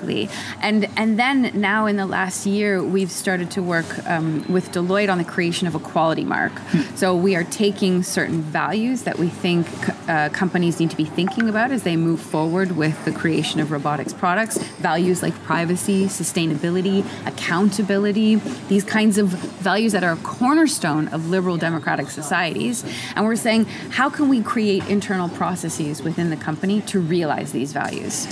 and 0.61 0.89
and 0.97 1.19
then 1.19 1.50
now 1.55 1.87
in 1.87 1.97
the 1.97 2.06
last 2.06 2.47
year 2.47 2.83
we've 2.83 3.11
started 3.11 3.50
to 3.53 3.62
work 3.62 4.06
um, 4.06 4.45
with 4.49 4.73
Deloitte 4.73 5.11
on 5.11 5.19
the 5.19 5.25
creation 5.25 5.67
of 5.67 5.75
a 5.75 5.79
quality 5.79 6.25
mark. 6.25 6.53
So 6.95 7.17
we 7.17 7.37
are 7.37 7.45
taking 7.45 8.03
certain 8.03 8.41
values 8.41 9.03
that 9.03 9.19
we 9.19 9.29
think 9.29 9.67
uh, 10.09 10.29
companies 10.31 10.81
need 10.81 10.91
to 10.91 10.97
be 10.97 11.05
thinking 11.05 11.49
about 11.49 11.71
as 11.71 11.83
they 11.83 11.97
move 11.97 12.21
forward 12.21 12.73
with 12.73 13.05
the 13.05 13.12
creation 13.12 13.61
of 13.61 13.71
robotics 13.71 14.12
products. 14.12 14.59
Values 14.59 15.23
like 15.23 15.35
privacy, 15.43 16.06
sustainability, 16.06 17.05
accountability, 17.27 18.37
these 18.69 18.85
kinds 18.85 19.19
of 19.19 19.29
values 19.29 19.93
that 19.93 20.05
are 20.05 20.12
a 20.12 20.17
cornerstone 20.17 21.09
of 21.09 21.29
liberal 21.29 21.56
democratic 21.56 22.11
societies. 22.11 22.85
And 23.15 23.25
we're 23.25 23.37
saying, 23.37 23.65
how 23.91 24.09
can 24.11 24.29
we 24.29 24.43
create 24.43 24.87
internal 24.89 25.29
processes 25.29 26.02
within 26.02 26.31
the 26.31 26.37
company 26.37 26.81
to 26.83 27.00
realize 27.00 27.52
these 27.52 27.73
values? 27.73 28.26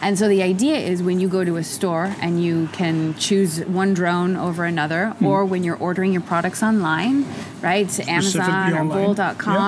And 0.00 0.18
so 0.18 0.28
the 0.28 0.42
idea 0.42 0.78
is 0.90 1.02
when 1.02 1.20
you 1.20 1.28
go 1.28 1.44
to 1.44 1.56
a 1.56 1.64
store 1.64 2.14
and 2.20 2.42
you 2.42 2.68
can 2.72 3.14
choose 3.14 3.60
one 3.64 3.94
drone 3.94 4.36
over 4.36 4.64
another, 4.64 5.10
hmm. 5.10 5.26
or 5.26 5.44
when 5.44 5.64
you're 5.64 5.76
ordering 5.76 6.12
your 6.12 6.22
products 6.22 6.62
online, 6.62 7.24
right? 7.62 8.08
Amazon 8.08 8.72
or 8.74 8.84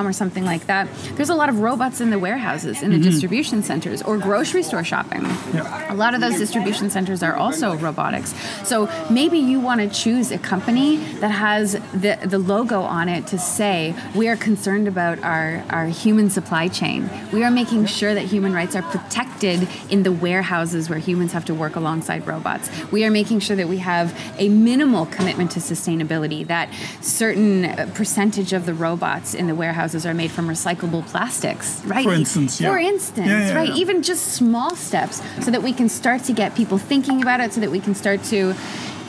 Yeah. 0.05 0.09
or 0.09 0.12
something 0.12 0.45
like 0.45 0.67
that. 0.67 0.88
There's 1.14 1.29
a 1.29 1.35
lot 1.35 1.49
of 1.49 1.61
robots 1.61 2.00
in 2.00 2.11
the 2.11 2.19
warehouses, 2.19 2.83
in 2.83 2.91
the 2.91 2.97
mm-hmm. 2.97 3.11
distribution 3.11 3.62
centers, 3.62 4.02
or 4.02 4.19
grocery 4.19 4.62
store 4.62 4.85
shopping. 4.85 5.23
Yeah. 5.55 5.93
A 5.93 5.95
lot 5.95 6.14
of 6.14 6.21
those 6.21 6.38
distribution 6.38 6.91
centers 6.91 7.23
are 7.23 7.35
also 7.35 7.76
robotics. 7.76 8.35
So 8.64 8.88
maybe 9.11 9.38
you 9.38 9.61
want 9.61 9.81
to 9.81 9.88
choose 9.88 10.31
a 10.31 10.38
company 10.38 10.97
that 11.21 11.31
has 11.31 11.73
the, 11.93 12.19
the 12.25 12.38
logo 12.38 12.81
on 12.81 13.09
it 13.09 13.26
to 13.29 13.38
say, 13.38 13.95
we 14.14 14.29
are 14.29 14.37
concerned 14.37 14.88
about 14.88 15.23
our, 15.23 15.64
our 15.71 15.87
human 15.87 16.31
supply 16.31 16.69
chain. 16.69 17.09
We 17.33 17.45
are 17.45 17.50
making 17.50 17.87
sure 17.87 18.14
that 18.14 18.25
human 18.25 18.52
rights 18.52 18.75
are 18.75 18.83
protected 18.83 19.69
in 19.91 20.02
the 20.02 20.12
warehouses 20.12 20.88
where 20.88 20.99
humans 20.99 21.12
have 21.21 21.45
to 21.45 21.54
work 21.54 21.76
alongside 21.76 22.26
robots. 22.26 22.71
We 22.90 23.04
are 23.04 23.11
making 23.11 23.40
sure 23.40 23.57
that 23.57 23.69
we 23.69 23.78
have 23.78 24.19
a 24.38 24.49
minimal 24.49 25.07
commitment 25.07 25.50
to 25.52 25.61
sustainability, 25.61 26.47
that 26.47 26.69
certain 27.00 27.64
uh, 27.64 27.90
percentage 27.95 28.52
of 28.52 28.66
the 28.66 28.75
robots 28.75 29.35
in 29.35 29.47
the 29.47 29.54
warehouses 29.54 30.04
are 30.07 30.14
made 30.14 30.31
from 30.31 30.49
recyclable 30.49 31.07
plastics, 31.07 31.85
right? 31.85 32.04
For 32.04 32.12
instance, 32.12 32.61
yeah. 32.61 32.71
For 32.71 32.78
instance, 32.78 33.28
Yeah, 33.28 33.49
yeah, 33.49 33.54
right? 33.54 33.71
Even 33.71 34.02
just 34.02 34.33
small 34.33 34.75
steps 34.75 35.23
so 35.45 35.50
that 35.50 35.62
we 35.62 35.73
can 35.73 35.88
start 35.88 36.25
to 36.25 36.33
get 36.33 36.54
people 36.54 36.78
thinking 36.78 37.23
about 37.23 37.40
it, 37.40 37.52
so 37.52 37.61
that 37.61 37.71
we 37.71 37.81
can 37.81 37.95
start 37.95 38.23
to 38.25 38.54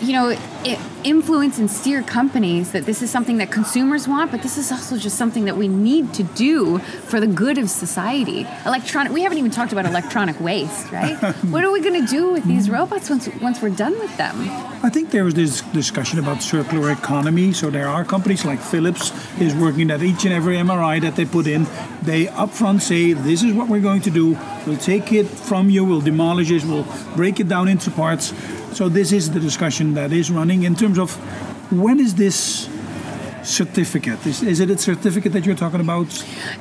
you 0.03 0.13
know, 0.13 0.35
influence 1.03 1.59
and 1.59 1.69
steer 1.69 2.01
companies 2.01 2.71
that 2.71 2.85
this 2.85 3.01
is 3.01 3.09
something 3.09 3.37
that 3.37 3.51
consumers 3.51 4.07
want, 4.07 4.31
but 4.31 4.41
this 4.41 4.57
is 4.57 4.71
also 4.71 4.97
just 4.97 5.17
something 5.17 5.45
that 5.45 5.57
we 5.57 5.67
need 5.67 6.13
to 6.13 6.23
do 6.23 6.79
for 6.79 7.19
the 7.19 7.27
good 7.27 7.57
of 7.57 7.69
society. 7.69 8.47
Electronic. 8.65 9.11
We 9.11 9.23
haven't 9.23 9.37
even 9.37 9.51
talked 9.51 9.71
about 9.71 9.85
electronic 9.85 10.39
waste, 10.39 10.91
right? 10.91 11.15
what 11.51 11.63
are 11.63 11.71
we 11.71 11.81
going 11.81 11.99
to 11.99 12.07
do 12.07 12.31
with 12.31 12.45
these 12.45 12.69
robots 12.69 13.09
once 13.09 13.27
once 13.41 13.61
we're 13.61 13.69
done 13.69 13.97
with 13.99 14.15
them? 14.17 14.35
I 14.83 14.89
think 14.89 15.11
there 15.11 15.23
was 15.23 15.33
this 15.33 15.61
discussion 15.73 16.19
about 16.19 16.41
circular 16.41 16.91
economy. 16.91 17.53
So 17.53 17.69
there 17.69 17.87
are 17.87 18.03
companies 18.05 18.45
like 18.45 18.59
Philips 18.59 19.11
is 19.39 19.55
working 19.55 19.87
that 19.87 20.01
each 20.01 20.25
and 20.25 20.33
every 20.33 20.55
MRI 20.57 21.01
that 21.01 21.15
they 21.15 21.25
put 21.25 21.47
in, 21.47 21.65
they 22.01 22.25
upfront 22.25 22.81
say 22.81 23.13
this 23.13 23.43
is 23.43 23.53
what 23.53 23.69
we're 23.69 23.81
going 23.81 24.01
to 24.01 24.11
do. 24.11 24.37
We'll 24.65 24.77
take 24.77 25.11
it 25.11 25.27
from 25.27 25.69
you. 25.69 25.85
We'll 25.85 26.01
demolish 26.01 26.51
it. 26.51 26.63
We'll 26.63 26.87
break 27.15 27.39
it 27.39 27.47
down 27.47 27.67
into 27.67 27.91
parts. 27.91 28.33
So 28.73 28.89
this 28.89 29.11
is 29.11 29.31
the 29.31 29.39
discussion 29.39 29.93
that 29.93 30.11
is 30.11 30.31
running 30.31 30.63
in 30.63 30.75
terms 30.75 30.97
of 30.97 31.13
when 31.71 31.99
is 31.99 32.15
this 32.15 32.67
certificate? 33.43 34.25
Is, 34.25 34.41
is 34.41 34.59
it 34.59 34.69
a 34.69 34.77
certificate 34.77 35.33
that 35.33 35.45
you're 35.45 35.55
talking 35.55 35.79
about? 35.79 36.07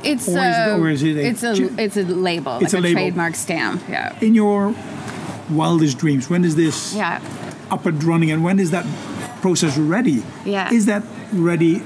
It's 0.02 0.28
Or 0.28 0.38
is 0.38 0.56
it- 0.56 0.68
a, 0.68 0.76
or 0.78 0.88
is 0.90 1.02
it 1.02 1.16
a 1.16 1.26
it's 1.26 1.42
a 1.42 1.52
it's 1.82 1.96
a 1.96 2.02
label, 2.02 2.58
It's 2.60 2.72
like 2.74 2.74
a 2.74 2.78
a, 2.78 2.88
label. 2.88 3.00
trademark 3.00 3.34
stamp. 3.34 3.82
Yeah. 3.88 4.18
In 4.20 4.34
your 4.34 4.74
wildest 5.50 5.98
dreams, 5.98 6.28
when 6.28 6.44
is 6.44 6.54
this 6.56 6.94
Yeah. 6.94 7.20
up 7.70 7.86
and 7.86 8.02
running 8.04 8.30
and 8.30 8.42
when 8.44 8.58
is 8.58 8.70
that 8.72 8.84
process 9.40 9.78
ready? 9.78 10.22
Yeah. 10.44 10.72
Is 10.72 10.86
that 10.86 11.02
ready 11.32 11.82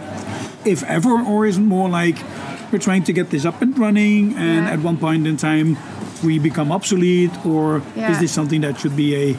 if 0.64 0.82
ever 0.84 1.10
or 1.22 1.46
is 1.46 1.56
it 1.58 1.60
more 1.60 1.88
like 1.88 2.16
we're 2.72 2.78
trying 2.80 3.04
to 3.04 3.12
get 3.12 3.30
this 3.30 3.44
up 3.44 3.62
and 3.62 3.78
running 3.78 4.34
and 4.34 4.64
Yeah. 4.66 4.72
at 4.72 4.80
one 4.80 4.96
point 4.96 5.26
in 5.26 5.36
time 5.36 5.76
we 6.24 6.38
become 6.38 6.72
obsolete 6.72 7.30
or 7.44 7.82
is 7.94 8.18
this 8.18 8.32
something 8.32 8.62
that 8.62 8.80
should 8.80 8.96
be 8.96 9.14
a 9.14 9.36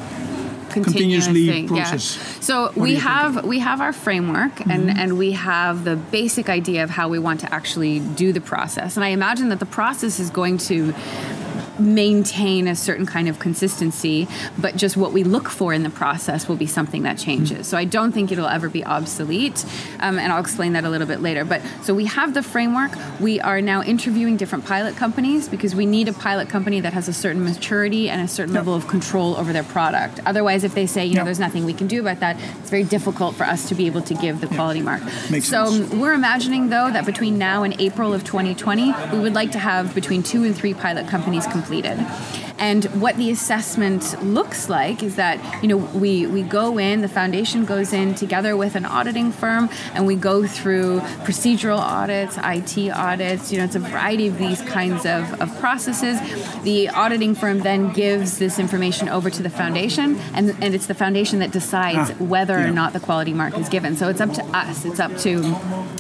continuous 0.72 1.26
continuously 1.26 1.48
thing, 1.48 1.68
process. 1.68 2.18
Yeah. 2.18 2.42
So 2.42 2.72
we 2.76 2.96
have 2.96 3.46
we 3.46 3.60
have 3.60 3.82
our 3.82 3.94
framework 3.94 4.62
and 4.62 4.88
Mm-hmm. 4.88 5.00
and 5.00 5.18
we 5.18 5.32
have 5.34 5.84
the 5.84 5.96
basic 5.96 6.50
idea 6.50 6.84
of 6.84 6.90
how 6.90 7.10
we 7.10 7.20
want 7.20 7.40
to 7.40 7.54
actually 7.54 8.00
do 8.00 8.32
the 8.32 8.42
process. 8.42 8.96
And 8.96 9.04
I 9.04 9.10
imagine 9.10 9.50
that 9.50 9.60
the 9.60 9.66
process 9.66 10.20
is 10.20 10.30
going 10.30 10.58
to 10.70 10.94
maintain 11.80 12.68
a 12.68 12.76
certain 12.76 13.06
kind 13.06 13.28
of 13.28 13.40
consistency, 13.40 14.28
but 14.58 14.76
just 14.76 14.98
what 14.98 15.12
we 15.14 15.24
look 15.24 15.50
for 15.50 15.74
in 15.74 15.84
the 15.84 15.90
process 15.90 16.48
will 16.48 16.56
be 16.56 16.66
something 16.68 17.04
that 17.04 17.18
changes. 17.18 17.68
So 17.68 17.78
I 17.78 17.86
don't 17.86 18.12
think 18.12 18.32
it'll 18.32 18.48
ever 18.48 18.70
be 18.70 18.84
obsolete, 18.86 19.66
um, 20.00 20.18
and 20.20 20.32
I'll 20.32 20.40
explain 20.42 20.74
that 20.74 20.84
a 20.84 20.90
little 20.90 21.08
bit 21.08 21.22
later. 21.22 21.46
But 21.46 21.62
so 21.84 21.94
we 21.94 22.06
have 22.06 22.34
the 22.34 22.44
framework. 22.44 22.92
We 23.20 23.40
are 23.42 23.62
now 23.62 23.82
interviewing 23.84 24.38
different 24.38 24.66
pilot 24.66 24.96
companies 24.96 25.48
because 25.48 25.76
we 25.76 25.86
need 25.86 26.08
a 26.08 26.14
pilot 26.14 26.50
company 26.50 26.80
that 26.82 26.94
has 26.94 27.08
a 27.08 27.14
certain 27.14 27.44
maturity 27.44 28.10
and 28.10 28.22
a 28.22 28.28
certain 28.28 28.54
Yep. 28.54 28.60
level 28.62 28.76
of 28.76 28.88
control 28.88 29.36
over 29.36 29.52
their 29.54 29.64
product. 29.64 30.20
Otherwise, 30.26 30.64
if 30.64 30.74
they 30.74 30.86
say, 30.86 31.06
you 31.06 31.14
know, 31.16 31.20
Yep. 31.20 31.26
there's 31.26 31.40
nothing 31.40 31.66
we 31.66 31.74
can 31.74 31.88
do 31.88 32.00
about 32.02 32.20
that, 32.22 32.38
it's 32.60 32.70
very 32.70 32.84
difficult 32.84 33.36
for 33.36 33.44
us 33.44 33.68
to 33.70 33.76
be 33.76 33.86
able 33.88 34.02
to 34.02 34.14
give 34.14 34.42
the 34.42 34.48
quality 34.48 34.82
mark. 34.82 35.02
Makes 35.30 35.48
so 35.48 35.66
sense. 35.66 35.92
we're 35.94 36.14
imagining 36.14 36.70
though 36.70 36.90
that 36.92 37.06
between 37.06 37.38
now 37.38 37.64
and 37.64 37.76
April 37.80 38.14
of 38.14 38.24
2020, 38.24 38.94
we 39.12 39.20
would 39.20 39.34
like 39.36 39.52
to 39.52 39.60
have 39.60 39.94
between 39.94 40.24
two 40.24 40.44
and 40.44 40.56
three 40.56 40.74
pilot 40.74 41.08
companies 41.08 41.46
completed. 41.68 42.47
And 42.60 42.86
what 43.02 43.18
the 43.18 43.30
assessment 43.32 44.22
looks 44.24 44.68
like 44.70 45.04
is 45.04 45.16
that 45.16 45.38
you 45.62 45.68
know 45.68 45.78
we 45.78 46.26
we 46.28 46.42
go 46.42 46.78
in, 46.78 47.02
the 47.02 47.08
foundation 47.08 47.66
goes 47.66 47.94
in 47.94 48.16
together 48.16 48.58
with 48.58 48.76
an 48.76 48.86
auditing 48.86 49.32
firm, 49.32 49.70
and 49.94 50.06
we 50.08 50.16
go 50.16 50.48
through 50.48 51.00
procedural 51.28 51.78
audits, 51.80 52.38
IT 52.44 52.90
audits. 52.92 53.52
You 53.52 53.60
know, 53.60 53.66
it's 53.66 53.76
a 53.76 53.80
variety 53.80 54.28
of 54.28 54.38
these 54.38 54.62
kinds 54.64 55.06
of, 55.06 55.40
of 55.42 55.56
processes. 55.60 56.18
The 56.64 56.90
auditing 56.90 57.36
firm 57.36 57.60
then 57.60 57.94
gives 57.94 58.38
this 58.40 58.58
information 58.60 59.08
over 59.10 59.30
to 59.30 59.44
the 59.44 59.50
foundation, 59.52 60.18
and 60.34 60.56
and 60.64 60.74
it's 60.74 60.88
the 60.88 60.96
foundation 60.96 61.40
that 61.40 61.52
decides 61.52 62.10
Ah, 62.12 62.14
whether 62.24 62.58
yeah. 62.60 62.68
or 62.70 62.72
not 62.72 62.94
the 62.94 63.00
quality 63.00 63.34
mark 63.34 63.58
is 63.58 63.70
given. 63.70 63.96
So 63.96 64.10
it's 64.10 64.22
up 64.22 64.34
to 64.34 64.44
us. 64.58 64.84
It's 64.86 65.00
up 65.00 65.12
to 65.18 65.42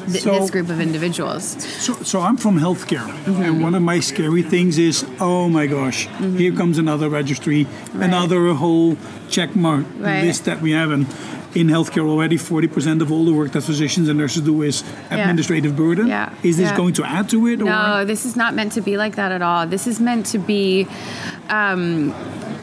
th- 0.07 0.23
So- 0.23 0.39
this 0.39 0.49
group 0.49 0.69
of 0.69 0.79
individuals. 0.81 1.43
So, 1.85 1.93
so 2.03 2.19
I'm 2.21 2.37
from 2.37 2.59
healthcare, 2.59 3.07
Mm-hmm. 3.07 3.41
and 3.43 3.61
one 3.63 3.75
of 3.75 3.81
my 3.81 3.99
scary 3.99 4.41
things 4.43 4.77
is, 4.77 5.05
oh 5.19 5.49
my 5.49 5.67
gosh, 5.67 6.07
here 6.47 6.57
comes 6.57 6.77
another 6.77 7.09
registry, 7.09 7.67
another 7.93 8.53
whole 8.53 8.97
check 9.29 9.55
mark 9.55 9.85
Right. 9.99 10.23
list 10.23 10.45
that 10.45 10.61
we 10.61 10.71
have. 10.71 10.91
And 10.91 11.05
in 11.55 11.67
healthcare 11.67 12.07
already, 12.07 12.37
40% 12.37 13.01
of 13.01 13.11
all 13.11 13.25
the 13.25 13.33
work 13.33 13.51
that 13.51 13.61
physicians 13.61 14.07
and 14.09 14.17
nurses 14.17 14.43
do 14.43 14.61
is 14.61 14.83
administrative 15.11 15.75
burden. 15.75 16.07
Yeah. 16.07 16.29
Is 16.43 16.57
this 16.57 16.69
Yeah. 16.69 16.77
going 16.77 16.93
to 16.93 17.03
add 17.03 17.29
to 17.29 17.47
it? 17.47 17.59
No, 17.59 17.99
Or? 17.99 18.05
this 18.05 18.25
is 18.25 18.35
not 18.35 18.53
meant 18.55 18.71
to 18.73 18.81
be 18.81 18.95
like 18.97 19.15
that 19.15 19.31
at 19.31 19.41
all. 19.41 19.67
This 19.67 19.87
is 19.87 19.99
meant 19.99 20.25
to 20.27 20.37
be. 20.39 20.87
Um, 21.49 22.13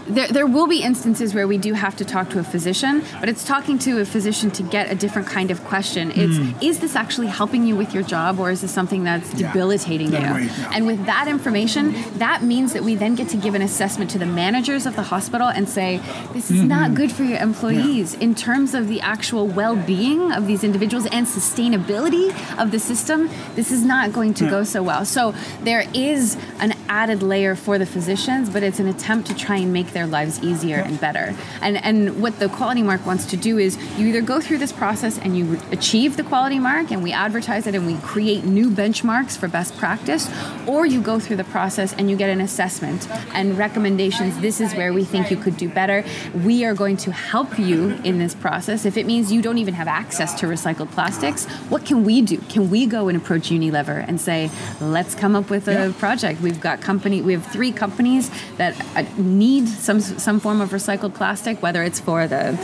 there, 0.06 0.28
there 0.28 0.46
will 0.46 0.66
be 0.66 0.82
instances 0.82 1.34
where 1.34 1.46
we 1.48 1.58
do 1.58 1.72
have 1.74 1.96
to 1.96 2.04
talk 2.04 2.30
to 2.30 2.38
a 2.38 2.44
physician, 2.44 3.02
but 3.20 3.28
it's 3.28 3.44
talking 3.44 3.78
to 3.80 4.00
a 4.00 4.04
physician 4.04 4.50
to 4.52 4.62
get 4.62 4.90
a 4.90 4.94
different 4.94 5.28
kind 5.28 5.50
of 5.50 5.62
question. 5.64 6.10
It's 6.14 6.62
is 6.62 6.80
this 6.80 6.94
actually 6.96 7.28
helping 7.28 7.66
you 7.66 7.76
with 7.76 7.94
your 7.94 8.02
job, 8.02 8.38
or 8.38 8.50
is 8.50 8.60
this 8.60 8.72
something 8.72 9.04
that's. 9.04 9.32
Yeah. 9.34 9.52
debilitating 9.52 10.10
That 10.10 10.28
you? 10.28 10.34
way, 10.34 10.44
yeah. 10.46 10.70
And 10.74 10.86
with 10.86 11.06
that 11.06 11.26
information, 11.28 11.94
that 12.18 12.42
means 12.42 12.72
that 12.72 12.82
we 12.82 12.94
then 12.94 13.14
get 13.14 13.28
to 13.30 13.36
give 13.36 13.54
an 13.54 13.62
assessment 13.62 14.10
to 14.12 14.18
the 14.18 14.26
managers 14.26 14.86
of 14.86 14.96
the 14.96 15.02
hospital 15.02 15.48
and 15.48 15.68
say, 15.68 16.00
this 16.32 16.50
is 16.50 16.58
Mm-hmm. 16.58 16.68
not 16.68 16.94
good 16.94 17.10
for 17.12 17.24
your 17.24 17.38
employees 17.38 18.14
in 18.14 18.34
terms 18.34 18.74
of 18.74 18.88
the 18.88 19.00
actual 19.00 19.46
well-being 19.46 20.32
of 20.32 20.46
these 20.46 20.62
individuals 20.64 21.06
and 21.06 21.26
sustainability 21.26 22.30
of 22.62 22.70
the 22.70 22.78
system. 22.78 23.28
This 23.54 23.70
is 23.72 23.84
not 23.84 24.12
going 24.12 24.34
to 24.34 24.44
Yeah. 24.44 24.50
go 24.50 24.64
so 24.64 24.82
well. 24.82 25.04
So 25.04 25.34
there 25.62 25.84
is 25.94 26.36
an 26.60 26.74
added 26.94 27.24
layer 27.24 27.56
for 27.56 27.76
the 27.76 27.84
physicians, 27.84 28.48
but 28.48 28.62
it's 28.62 28.78
an 28.78 28.86
attempt 28.86 29.26
to 29.26 29.34
try 29.34 29.56
and 29.56 29.72
make 29.72 29.92
their 29.92 30.06
lives 30.06 30.40
easier 30.44 30.76
and 30.76 31.00
better. 31.00 31.34
And 31.60 31.76
and 31.84 32.22
what 32.22 32.38
the 32.38 32.48
quality 32.48 32.84
mark 32.84 33.04
wants 33.04 33.26
to 33.26 33.36
do 33.36 33.58
is 33.58 33.76
you 33.98 34.06
either 34.06 34.22
go 34.22 34.40
through 34.40 34.58
this 34.58 34.70
process 34.70 35.18
and 35.18 35.36
you 35.36 35.58
achieve 35.72 36.16
the 36.16 36.22
quality 36.22 36.60
mark 36.60 36.92
and 36.92 37.02
we 37.02 37.10
advertise 37.10 37.66
it 37.66 37.74
and 37.74 37.84
we 37.84 37.96
create 37.96 38.44
new 38.44 38.70
benchmarks 38.70 39.36
for 39.36 39.48
best 39.48 39.76
practice, 39.76 40.30
or 40.68 40.86
you 40.86 41.00
go 41.02 41.18
through 41.18 41.34
the 41.34 41.50
process 41.56 41.92
and 41.94 42.08
you 42.08 42.16
get 42.16 42.30
an 42.30 42.40
assessment 42.40 43.10
and 43.34 43.58
recommendations. 43.58 44.38
This 44.38 44.60
is 44.60 44.72
where 44.74 44.92
we 44.92 45.02
think 45.02 45.32
you 45.32 45.36
could 45.36 45.56
do 45.56 45.68
better. 45.68 46.04
We 46.44 46.64
are 46.64 46.74
going 46.74 46.96
to 46.98 47.10
help 47.10 47.58
you 47.58 47.98
in 48.04 48.18
this 48.18 48.36
process. 48.36 48.84
If 48.84 48.96
it 48.96 49.04
means 49.04 49.32
you 49.32 49.42
don't 49.42 49.58
even 49.58 49.74
have 49.74 49.88
access 49.88 50.32
to 50.40 50.46
recycled 50.46 50.92
plastics, 50.92 51.46
what 51.72 51.84
can 51.84 52.04
we 52.04 52.22
do? 52.22 52.38
Can 52.54 52.70
we 52.70 52.86
go 52.86 53.08
and 53.08 53.16
approach 53.16 53.50
Unilever 53.50 54.04
and 54.06 54.20
say, 54.20 54.48
let's 54.80 55.16
come 55.16 55.34
up 55.34 55.50
with 55.50 55.66
a 55.66 55.92
project? 55.98 56.40
We've 56.40 56.60
got 56.60 56.83
company, 56.84 57.22
we 57.22 57.32
have 57.32 57.46
three 57.46 57.72
companies 57.72 58.30
that 58.56 58.78
uh, 58.94 59.04
need 59.16 59.66
some 59.68 60.00
some 60.00 60.38
form 60.38 60.60
of 60.60 60.70
recycled 60.70 61.14
plastic, 61.14 61.62
whether 61.62 61.82
it's 61.82 61.98
for 61.98 62.28
the 62.28 62.56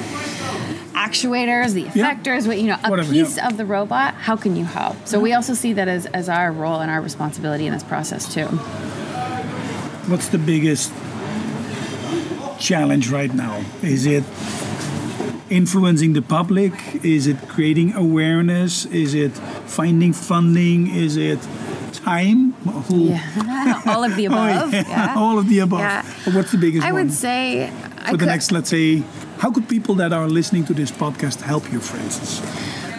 actuators, 0.93 1.73
the 1.73 1.85
effectors, 1.85 2.47
what 2.47 2.59
you 2.59 2.69
know, 2.69 2.79
a 2.85 2.91
Whatever, 2.91 3.13
piece 3.13 3.39
of 3.39 3.57
the 3.57 3.65
robot. 3.65 4.15
How 4.15 4.37
can 4.37 4.55
you 4.55 4.65
help? 4.65 4.97
So 5.07 5.19
we 5.19 5.33
also 5.33 5.55
see 5.55 5.73
that 5.73 5.89
as, 5.89 6.07
as 6.07 6.29
our 6.29 6.53
role 6.53 6.81
and 6.81 6.91
our 6.91 7.01
responsibility 7.01 7.67
in 7.67 7.73
this 7.73 7.83
process 7.83 8.33
too. 8.33 8.47
What's 10.11 10.29
the 10.29 10.39
biggest 10.39 10.93
challenge 12.59 13.11
right 13.11 13.33
now? 13.33 13.65
Is 13.83 14.07
it 14.07 14.25
influencing 15.49 16.13
the 16.13 16.23
public? 16.23 16.73
Is 17.03 17.27
it 17.27 17.49
creating 17.49 17.95
awareness? 17.95 18.85
Is 18.87 19.15
it 19.15 19.33
finding 19.67 20.13
funding? 20.13 20.95
Is 20.95 21.17
it 21.17 21.39
Who- 22.89 23.09
Yeah, 23.09 23.83
all 23.87 24.05
of 24.05 24.17
the 24.17 24.27
Oh, 24.29 24.33
above. 24.33 24.73
yeah. 24.73 24.85
yeah. 24.89 25.15
All 25.17 25.39
of 25.39 25.49
the 25.49 25.61
above. 25.61 25.81
What's 26.35 26.51
the 26.53 26.59
biggest 26.59 26.85
I 26.87 26.93
one? 26.93 27.07
would 27.07 27.13
say 27.15 27.69
I 27.69 28.11
for 28.11 28.13
the 28.13 28.19
could- 28.19 28.27
next, 28.27 28.51
let's 28.53 28.69
say, 28.69 29.03
how 29.39 29.51
could 29.51 29.69
people 29.69 29.95
that 29.97 30.13
are 30.13 30.29
listening 30.29 30.65
to 30.67 30.75
this 30.75 30.91
podcast 30.91 31.41
help 31.43 31.71
you, 31.73 31.81
for 31.81 31.97
instance? 31.99 32.41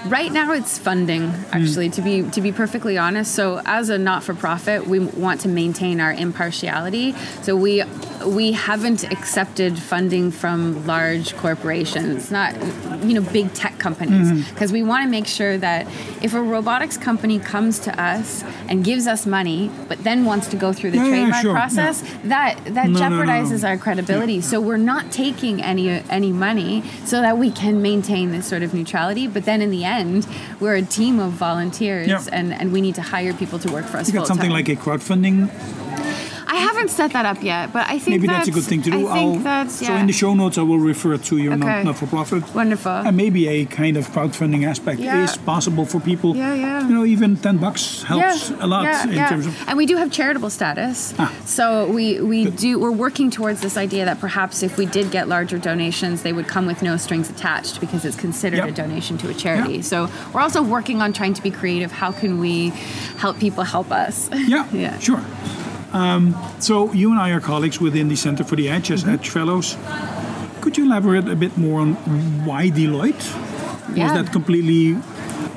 Right 0.07 0.31
now, 0.31 0.51
it's 0.53 0.77
funding. 0.79 1.29
Hmm. 1.29 1.55
Actually, 1.57 1.89
to 1.91 2.01
be 2.01 2.23
to 2.31 2.41
be 2.41 2.51
perfectly 2.51 2.97
honest, 2.97 3.33
so 3.35 3.61
as 3.65 3.89
a 3.89 3.97
not 3.97 4.23
for 4.23 4.33
profit, 4.33 4.87
we 4.87 4.97
want 4.99 5.41
to 5.41 5.47
maintain 5.47 6.01
our 6.01 6.11
impartiality. 6.11 7.13
So 7.43 7.55
we 7.55 7.83
we 8.25 8.51
haven't 8.51 9.03
accepted 9.11 9.77
funding 9.77 10.31
from 10.31 10.85
large 10.85 11.35
corporations, 11.37 12.31
not 12.31 12.55
you 13.03 13.13
know 13.13 13.21
big 13.21 13.53
tech 13.53 13.77
companies, 13.79 14.31
mm-hmm. 14.31 14.53
because 14.53 14.71
we 14.71 14.83
want 14.83 15.03
to 15.03 15.09
make 15.09 15.27
sure 15.27 15.57
that 15.57 15.87
if 16.21 16.33
a 16.33 16.41
robotics 16.41 16.97
company 16.97 17.39
comes 17.39 17.79
to 17.79 18.01
us 18.01 18.43
and 18.67 18.83
gives 18.83 19.07
us 19.07 19.25
money, 19.25 19.69
but 19.87 20.03
then 20.03 20.25
wants 20.25 20.47
to 20.47 20.55
go 20.57 20.73
through 20.73 20.91
the 20.91 20.97
Yeah, 20.97 21.05
yeah, 21.05 21.09
trademark 21.09 21.41
sure, 21.41 21.51
yeah. 21.51 21.57
process, 21.59 22.03
that 22.23 22.63
that 22.65 22.89
No, 22.89 22.99
no, 22.99 23.09
no, 23.09 23.23
no. 23.23 23.23
jeopardizes 23.23 23.67
our 23.67 23.77
credibility. 23.77 24.41
So 24.41 24.59
we're 24.61 24.77
not 24.77 25.11
taking 25.11 25.61
any 25.61 25.89
any 26.09 26.31
money 26.31 26.83
so 27.05 27.21
that 27.21 27.37
we 27.37 27.51
can 27.51 27.81
maintain 27.81 28.31
this 28.31 28.45
sort 28.47 28.63
of 28.63 28.73
neutrality. 28.73 29.27
But 29.27 29.45
then 29.45 29.61
in 29.61 29.71
the 29.71 29.83
end, 29.83 30.27
we're 30.59 30.75
a 30.75 30.81
team 30.81 31.19
of 31.19 31.31
volunteers, 31.33 32.07
Yeah. 32.07 32.23
and 32.31 32.53
and 32.53 32.71
we 32.71 32.81
need 32.81 32.95
to 32.95 33.01
hire 33.01 33.33
people 33.33 33.59
to 33.59 33.71
work 33.71 33.85
for 33.85 33.97
us. 33.97 34.07
You 34.07 34.13
got 34.13 34.27
something 34.27 34.49
time. 34.49 34.59
like 34.59 34.69
a 34.69 34.75
crowdfunding 34.75 35.49
I 36.51 36.55
haven't 36.67 36.89
set 36.89 37.09
that 37.13 37.25
up 37.25 37.41
yet, 37.41 37.71
but 37.71 37.83
I 37.87 37.97
think 37.97 38.09
maybe 38.15 38.27
that's, 38.27 38.47
a 38.49 38.51
good 38.51 38.63
thing 38.71 38.81
to 38.83 38.89
do. 38.91 39.07
I 39.07 39.13
think 39.13 39.35
I'll- 39.37 39.43
that's 39.51 39.81
yeah. 39.81 39.87
So 39.89 39.95
in 39.95 40.07
the 40.07 40.13
show 40.13 40.33
notes, 40.33 40.57
I 40.57 40.63
will 40.63 40.79
refer 40.93 41.17
to 41.17 41.37
your 41.37 41.53
Okay. 41.53 41.65
not, 41.65 41.85
not-for-profit. 41.85 42.41
Wonderful. 42.53 42.91
And 43.07 43.15
maybe 43.15 43.41
a 43.47 43.65
kind 43.65 43.95
of 43.99 44.03
crowdfunding 44.15 44.63
aspect 44.67 44.99
Yeah. 44.99 45.23
is 45.23 45.37
possible 45.37 45.85
for 45.85 45.99
people. 46.01 46.35
Yeah, 46.35 46.53
yeah. 46.53 46.87
You 46.87 46.93
know, 46.97 47.05
even 47.05 47.37
ten 47.37 47.57
bucks 47.57 48.03
helps 48.03 48.49
yeah, 48.49 48.65
a 48.65 48.67
lot 48.67 48.83
yeah, 48.83 49.03
in 49.03 49.13
yeah. 49.13 49.29
terms 49.29 49.45
of. 49.47 49.53
and 49.67 49.77
we 49.77 49.85
do 49.85 49.95
have 49.97 50.09
charitable 50.11 50.49
status 50.49 51.13
Ah. 51.17 51.31
so 51.45 51.65
we 51.97 52.05
we 52.31 52.39
do 52.65 52.71
we're 52.83 52.97
working 53.07 53.29
towards 53.37 53.59
this 53.61 53.75
idea 53.77 54.03
that 54.09 54.19
perhaps 54.19 54.55
if 54.67 54.77
we 54.77 54.85
did 54.97 55.05
get 55.17 55.23
larger 55.35 55.57
donations 55.69 56.21
they 56.25 56.33
would 56.33 56.47
come 56.55 56.65
with 56.71 56.81
no 56.81 56.97
strings 56.97 57.29
attached 57.29 57.79
because 57.79 58.03
it's 58.07 58.17
considered 58.27 58.57
Yep. 58.57 58.69
a 58.69 58.71
donation 58.83 59.17
to 59.19 59.29
a 59.29 59.33
charity 59.43 59.75
Yeah. 59.77 59.91
so 59.91 59.97
we're 60.33 60.41
also 60.47 60.61
working 60.61 61.01
on 61.01 61.13
trying 61.13 61.33
to 61.39 61.43
be 61.47 61.51
creative 61.61 61.91
how 62.03 62.11
can 62.11 62.31
we 62.45 62.55
help 63.23 63.35
people 63.39 63.63
help 63.63 63.89
us 63.91 64.29
Yeah, 64.53 64.65
Yeah. 64.83 64.97
sure. 64.99 65.21
Um, 65.93 66.35
so 66.59 66.91
you 66.93 67.11
and 67.11 67.19
I 67.19 67.31
are 67.31 67.39
colleagues 67.41 67.79
within 67.81 68.07
the 68.07 68.15
Center 68.15 68.43
for 68.43 68.55
the 68.55 68.69
Edge 68.69 68.91
as 68.91 69.01
Mm-hmm. 69.03 69.13
Edge 69.13 69.29
Fellows. 69.29 69.77
Could 70.61 70.77
you 70.77 70.85
elaborate 70.85 71.27
a 71.27 71.35
bit 71.35 71.57
more 71.57 71.81
on 71.81 71.95
why 72.45 72.69
Deloitte? 72.69 73.25
Was 73.89 74.13
that 74.13 74.31
completely 74.31 74.95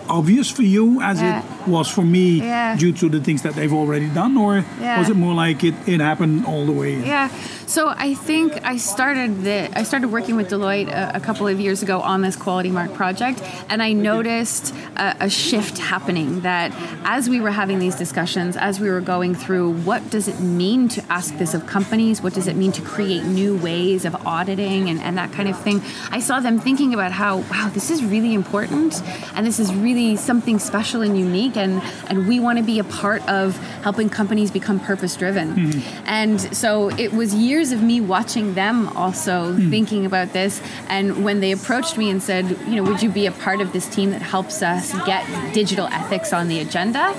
obvious 0.09 0.51
for 0.51 0.63
you 0.63 1.01
as 1.03 1.21
Yeah. 1.21 1.39
it 1.41 1.45
was 1.67 1.89
for 1.89 2.03
me 2.05 2.41
Yeah. 2.41 2.77
due 2.77 2.93
to 2.93 3.09
the 3.09 3.21
things 3.21 3.43
that 3.43 3.55
they've 3.55 3.73
already 3.73 4.09
done? 4.09 4.37
Or 4.37 4.65
Yeah. 4.81 4.99
was 4.99 5.09
it 5.09 5.17
more 5.17 5.35
like 5.35 5.65
it, 5.65 5.75
it 5.87 6.01
happened 6.01 6.47
all 6.47 6.65
the 6.67 6.73
way? 6.73 6.95
Yeah. 7.05 7.29
So 7.67 7.89
I 7.89 8.15
think 8.15 8.61
I 8.65 8.77
started 8.77 9.43
the 9.43 9.71
I 9.79 9.85
started 9.85 10.09
working 10.13 10.37
with 10.37 10.49
Deloitte 10.51 10.89
a, 10.89 11.13
a 11.17 11.21
couple 11.21 11.49
of 11.49 11.59
years 11.59 11.83
ago 11.83 12.01
on 12.01 12.21
this 12.21 12.37
quality 12.37 12.71
mark 12.71 12.93
project, 12.93 13.43
and 13.71 13.83
I 13.83 13.93
noticed 13.95 14.75
a, 14.97 15.17
a 15.21 15.31
shift 15.31 15.79
happening. 15.79 16.41
That 16.43 16.73
as 17.05 17.29
we 17.29 17.41
were 17.41 17.51
having 17.51 17.79
these 17.79 17.97
discussions, 17.97 18.57
as 18.57 18.81
we 18.81 18.91
were 18.91 19.01
going 19.01 19.35
through, 19.35 19.73
what 19.83 20.11
does 20.11 20.29
it 20.29 20.41
mean 20.41 20.89
to 20.91 21.03
ask 21.11 21.37
this 21.39 21.55
of 21.55 21.67
companies? 21.67 22.23
What 22.23 22.35
does 22.35 22.47
it 22.47 22.57
mean 22.57 22.73
to 22.73 22.83
create 22.83 23.25
new 23.25 23.57
ways 23.57 24.05
of 24.05 24.15
auditing 24.27 24.91
and, 24.91 25.01
and 25.01 25.17
that 25.17 25.33
kind 25.33 25.49
of 25.49 25.59
thing? 25.59 25.81
I 26.11 26.21
saw 26.21 26.41
them 26.41 26.59
thinking 26.61 26.93
about 26.93 27.13
how 27.13 27.39
wow, 27.51 27.71
this 27.73 27.91
is 27.91 28.05
really 28.05 28.35
important, 28.35 29.03
and 29.35 29.47
this 29.47 29.59
is 29.59 29.75
really 29.75 30.17
something 30.17 30.59
special 30.59 31.01
and 31.01 31.19
unique, 31.19 31.54
and 31.57 31.83
and 32.09 32.27
we 32.27 32.41
want 32.41 32.59
to 32.59 32.65
be 32.65 32.79
a 32.79 32.85
part 32.85 33.27
of 33.29 33.57
helping 33.83 34.09
companies 34.09 34.51
become 34.51 34.81
purpose 34.81 35.17
driven. 35.17 35.55
Mm-hmm. 35.55 36.05
And 36.07 36.41
so 36.57 36.91
it 36.91 37.13
was 37.13 37.35
years 37.35 37.73
of 37.73 37.83
me 37.83 38.01
watching 38.01 38.55
them 38.55 38.89
also 38.97 39.55
mm. 39.55 39.71
thinking 39.71 40.07
about 40.07 40.33
this. 40.33 40.63
And 40.89 41.25
when 41.25 41.41
they 41.41 41.53
approached 41.53 41.99
me 41.99 42.11
and 42.11 42.23
said, 42.23 42.49
you 42.67 42.77
know, 42.77 42.83
would 42.85 43.03
you 43.03 43.11
be 43.11 43.27
a 43.27 43.33
part 43.33 43.61
of 43.61 43.73
this 43.73 43.89
team 43.89 44.11
that 44.11 44.23
helps 44.23 44.63
us 44.63 44.93
get 45.05 45.25
digital 45.53 45.87
ethics 45.87 46.33
on 46.33 46.49
the 46.49 46.61
agenda? 46.61 47.15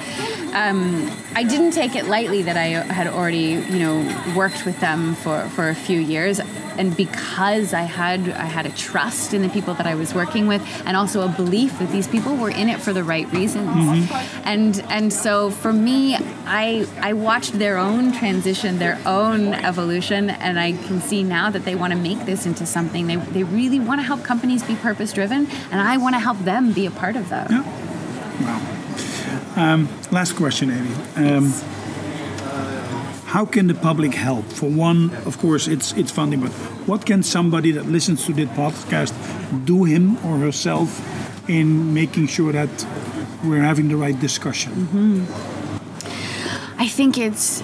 Um, 0.54 1.12
I 1.36 1.44
didn't 1.44 1.72
take 1.72 1.96
it 1.96 2.06
lightly 2.06 2.42
that 2.44 2.58
I 2.58 2.68
had 2.68 3.08
already, 3.08 3.62
you 3.74 3.80
know, 3.80 4.34
worked 4.36 4.66
with 4.66 4.80
them 4.80 5.16
for, 5.16 5.48
for 5.50 5.70
a 5.70 5.76
few 5.76 6.00
years. 6.00 6.40
And 6.78 6.96
because 6.96 7.74
I 7.74 7.84
had 7.84 8.30
I 8.32 8.46
had 8.46 8.66
a 8.66 8.70
trust 8.70 9.34
in 9.34 9.42
the 9.42 9.48
people 9.48 9.74
that 9.76 9.88
I 9.88 9.96
was 9.96 10.14
working 10.14 10.46
with, 10.46 10.62
and 10.86 10.98
also 10.98 11.22
a 11.22 11.30
belief 11.30 11.80
that 11.80 11.90
these 11.90 12.06
people 12.06 12.36
were 12.36 12.50
in 12.50 12.68
it 12.68 12.82
for 12.82 12.92
the 12.92 13.04
right 13.04 13.32
reasons, 13.32 13.70
mm-hmm. 13.70 14.12
And 14.44 14.80
and 14.90 15.12
so 15.12 15.50
for 15.50 15.74
me, 15.74 16.16
I 16.46 16.86
I 17.00 17.14
watched 17.14 17.54
their 17.54 17.78
own 17.78 18.12
transition, 18.12 18.80
their 18.80 19.00
own 19.06 19.54
evolution, 19.54 20.30
and 20.30 20.60
I 20.60 20.74
can 20.74 21.02
see 21.02 21.24
now 21.24 21.50
that 21.50 21.66
they 21.66 21.76
want 21.76 21.94
to 21.94 22.00
make 22.00 22.26
this 22.26 22.46
into 22.46 22.66
something. 22.66 23.08
They 23.08 23.16
they 23.16 23.44
really 23.44 23.80
want 23.80 24.00
to 24.00 24.04
help 24.04 24.24
companies 24.24 24.64
be 24.64 24.76
purpose 24.76 25.14
driven, 25.14 25.48
and 25.72 25.82
I 25.82 25.98
want 25.98 26.16
to 26.16 26.20
help 26.20 26.40
them 26.40 26.74
be 26.74 26.86
a 26.86 26.92
part 26.92 27.16
of 27.16 27.30
that. 27.30 27.50
Yeah. 27.50 27.64
Wow. 28.42 29.88
Last 30.12 30.36
question, 30.36 30.70
Aimee. 30.70 30.96
Um, 31.16 31.54
how 33.26 33.46
can 33.46 33.68
the 33.68 33.74
public 33.74 34.14
help? 34.14 34.46
For 34.46 34.70
one, 34.70 35.14
of 35.26 35.38
course, 35.38 35.68
it's 35.68 35.92
it's 35.94 36.12
funding, 36.12 36.42
but 36.42 36.52
what 36.88 37.06
can 37.06 37.24
somebody 37.24 37.72
that 37.72 37.86
listens 37.86 38.26
to 38.26 38.34
this 38.34 38.50
podcast 38.50 39.14
do 39.66 39.84
him 39.84 40.18
or 40.26 40.38
herself 40.38 40.90
in 41.50 41.94
making 41.94 42.28
sure 42.28 42.54
that 42.54 42.70
we're 43.46 43.62
having 43.62 43.88
the 43.88 43.96
right 43.96 44.20
discussion? 44.20 44.72
Mm-hmm. 44.74 45.56
I 46.80 46.88
think 46.88 47.18
it's 47.18 47.62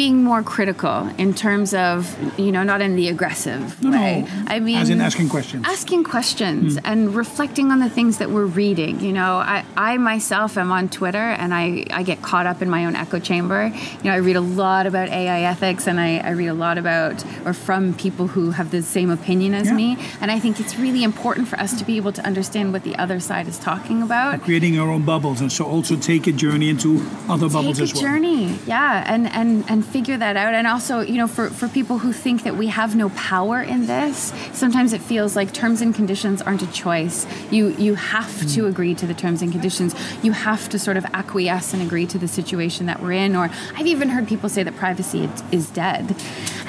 being 0.00 0.24
more 0.24 0.42
critical 0.42 0.98
in 1.18 1.30
terms 1.34 1.70
of 1.74 1.96
you 2.44 2.50
know 2.54 2.62
not 2.72 2.80
in 2.86 2.92
the 3.00 3.06
aggressive 3.14 3.62
No, 3.82 3.90
way. 3.90 4.14
no. 4.22 4.44
I 4.54 4.56
mean, 4.66 4.78
As 4.78 4.88
in 4.88 4.98
asking 5.10 5.28
questions. 5.28 5.62
asking 5.76 6.02
questions 6.04 6.66
hmm. 6.78 6.90
and 6.90 7.00
reflecting 7.22 7.66
on 7.72 7.78
the 7.86 7.90
things 7.96 8.14
that 8.20 8.30
we're 8.34 8.50
reading. 8.62 8.94
You 9.06 9.12
know, 9.18 9.32
I, 9.54 9.58
I 9.90 9.92
myself 10.12 10.56
am 10.62 10.70
on 10.78 10.88
Twitter 10.88 11.26
and 11.42 11.50
I, 11.62 11.84
I 12.00 12.02
get 12.10 12.18
caught 12.22 12.46
up 12.50 12.58
in 12.64 12.68
my 12.76 12.82
own 12.86 12.96
echo 13.04 13.18
chamber. 13.30 13.60
You 14.02 14.04
know, 14.06 14.12
I 14.18 14.20
read 14.28 14.36
a 14.44 14.46
lot 14.62 14.86
about 14.86 15.08
AI 15.20 15.40
ethics 15.52 15.82
and 15.90 15.96
I, 16.00 16.10
I 16.30 16.30
read 16.40 16.48
a 16.56 16.58
lot 16.66 16.76
about 16.78 17.16
or 17.46 17.52
from 17.52 17.82
people 18.04 18.26
who 18.34 18.44
have 18.58 18.68
the 18.70 18.82
same 18.96 19.10
opinion 19.18 19.52
as 19.60 19.66
Yeah. 19.66 19.74
me. 19.82 19.88
And 20.22 20.28
I 20.30 20.38
think 20.44 20.54
it's 20.62 20.74
really 20.86 21.02
important 21.12 21.44
for 21.50 21.58
us 21.64 21.72
to 21.78 21.84
be 21.90 21.94
able 22.00 22.12
to 22.18 22.22
understand 22.30 22.72
what 22.74 22.82
the 22.88 22.94
other 23.04 23.18
side 23.20 23.46
is 23.52 23.58
talking 23.58 23.98
about. 24.08 24.40
Creating 24.48 24.78
our 24.80 24.88
own 24.94 25.04
bubbles, 25.04 25.40
and 25.42 25.50
so 25.52 25.62
also 25.76 25.94
take 26.12 26.22
a 26.26 26.32
journey 26.44 26.68
into 26.74 26.90
other 27.34 27.48
bubbles 27.56 27.76
take 27.78 27.84
as 27.84 27.92
a 27.92 27.94
well. 27.96 28.02
journey 28.08 28.44
yeah 28.66 29.12
and 29.12 29.22
and 29.40 29.50
and 29.72 29.80
figure 29.90 30.16
that 30.16 30.36
out. 30.36 30.54
And 30.54 30.66
also 30.66 31.00
you 31.00 31.18
know 31.18 31.26
for 31.26 31.50
for 31.50 31.68
people 31.68 31.98
who 31.98 32.12
think 32.12 32.42
that 32.44 32.56
we 32.56 32.68
have 32.68 32.96
no 32.96 33.10
power 33.10 33.62
in 33.62 33.86
this 33.86 34.32
sometimes 34.52 34.92
it 34.92 35.00
feels 35.00 35.36
like 35.36 35.52
terms 35.52 35.80
and 35.82 35.94
conditions 35.94 36.42
aren't 36.42 36.62
a 36.62 36.72
choice. 36.72 37.26
You 37.50 37.68
you 37.86 37.94
have 37.94 38.38
to 38.40 38.44
mm-hmm. 38.44 38.66
agree 38.66 38.94
to 38.94 39.06
the 39.06 39.14
terms 39.14 39.42
and 39.42 39.50
conditions. 39.52 39.94
You 40.22 40.32
have 40.32 40.68
to 40.70 40.78
sort 40.78 40.96
of 40.96 41.04
acquiesce 41.12 41.72
and 41.74 41.82
agree 41.82 42.06
to 42.06 42.18
the 42.18 42.28
situation 42.28 42.86
that 42.86 43.02
we're 43.02 43.12
in. 43.12 43.36
Or 43.36 43.50
i've 43.76 43.86
even 43.86 44.08
heard 44.08 44.28
people 44.28 44.48
say 44.48 44.62
that 44.62 44.76
privacy 44.76 45.24
is- 45.24 45.42
is 45.50 45.70
dead 45.70 46.16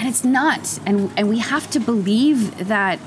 and 0.02 0.10
it's 0.10 0.24
not 0.24 0.80
and 0.88 1.12
and 1.16 1.30
we 1.30 1.38
have 1.38 1.70
to 1.70 1.80
believe 1.80 2.68
that 2.68 2.98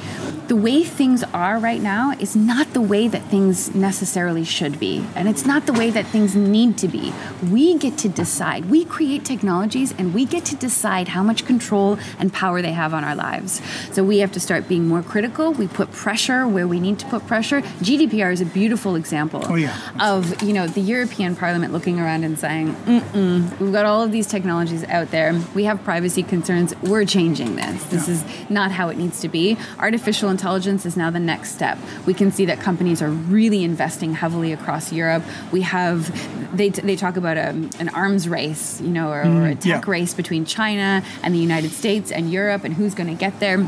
the 0.46 0.54
way 0.54 0.85
things 0.85 1.24
are 1.33 1.59
right 1.59 1.80
now 1.83 2.12
is 2.20 2.37
not 2.37 2.72
the 2.72 2.80
way 2.80 3.09
that 3.09 3.22
things 3.24 3.74
necessarily 3.74 4.44
should 4.44 4.78
be. 4.78 5.02
And 5.16 5.26
it's 5.26 5.46
not 5.46 5.64
the 5.64 5.72
way 5.72 5.88
that 5.90 6.07
things 6.07 6.37
need 6.37 6.76
to 6.78 6.88
be. 6.88 7.12
We 7.50 7.78
get 7.78 7.96
to 8.04 8.09
decide. 8.11 8.66
We 8.66 8.85
create 8.85 9.24
technologies 9.24 9.92
and 9.98 10.12
we 10.12 10.26
get 10.26 10.44
to 10.46 10.57
decide 10.57 11.09
how 11.09 11.22
much 11.22 11.46
control 11.46 11.98
and 12.18 12.30
power 12.30 12.61
they 12.61 12.72
have 12.72 12.92
on 12.92 13.04
our 13.04 13.16
lives. 13.16 13.62
So 13.92 14.04
we 14.04 14.18
have 14.18 14.33
to 14.33 14.40
start 14.40 14.68
being 14.68 14.87
more 14.87 15.02
critical. 15.02 15.52
We 15.52 15.66
put 15.66 15.90
pressure 15.92 16.46
where 16.46 16.68
we 16.68 16.78
need 16.78 16.98
to 16.98 17.07
put 17.07 17.26
pressure. 17.26 17.62
Gdpr 17.88 18.30
is 18.30 18.42
a 18.42 18.46
beautiful 18.61 18.94
example 18.96 19.42
Oh, 19.48 19.54
yeah. 19.57 19.74
of 19.98 20.42
you 20.42 20.52
know 20.52 20.66
the 20.66 20.80
european 20.83 21.35
parliament 21.37 21.72
looking 21.72 21.98
around 21.98 22.22
and 22.24 22.38
saying 22.38 22.74
Mm-mm, 22.87 23.59
we've 23.61 23.72
got 23.72 23.87
all 23.87 24.02
of 24.02 24.12
these 24.12 24.26
technologies 24.26 24.85
out 24.85 25.11
there. 25.11 25.30
We 25.54 25.64
have 25.64 25.83
privacy 25.85 26.22
concerns 26.22 26.74
we're 26.84 27.04
changing 27.04 27.56
this. 27.56 27.82
This 27.84 28.08
Yeah. 28.08 28.14
is 28.14 28.24
not 28.50 28.70
how 28.70 28.88
it 28.88 28.98
needs 28.98 29.20
to 29.20 29.28
be. 29.28 29.56
Artificial 29.78 30.30
intelligence 30.30 30.86
is 30.86 30.96
now 30.96 31.10
the 31.10 31.20
next 31.20 31.54
step. 31.54 31.78
We 32.06 32.14
can 32.14 32.30
see 32.30 32.44
that 32.46 32.60
companies 32.60 33.00
are 33.02 33.10
really 33.10 33.64
investing 33.64 34.14
heavily 34.14 34.52
across 34.52 34.92
europe. 34.92 35.22
We 35.50 35.62
have 35.62 36.10
they, 36.56 36.68
they 36.68 36.96
talk 36.96 37.16
about 37.16 37.36
a, 37.36 37.48
an 37.78 37.88
arms 37.94 38.28
race 38.28 38.80
you 38.80 38.90
know 38.90 39.10
or, 39.10 39.22
or 39.22 39.24
mm-hmm. 39.24 39.44
a 39.44 39.54
tech 39.54 39.84
yeah. 39.84 39.90
race 39.90 40.14
between 40.14 40.44
china 40.44 41.02
and 41.22 41.34
the 41.34 41.38
united 41.38 41.70
states 41.70 42.12
and 42.12 42.30
europe 42.30 42.64
and 42.64 42.74
who's 42.74 42.94
going 42.94 43.08
to 43.08 43.14
get 43.14 43.40
there. 43.40 43.58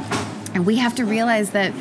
And 0.54 0.64
we 0.64 0.76
have 0.76 0.94
to 0.94 1.04
realize 1.04 1.50
that 1.50 1.72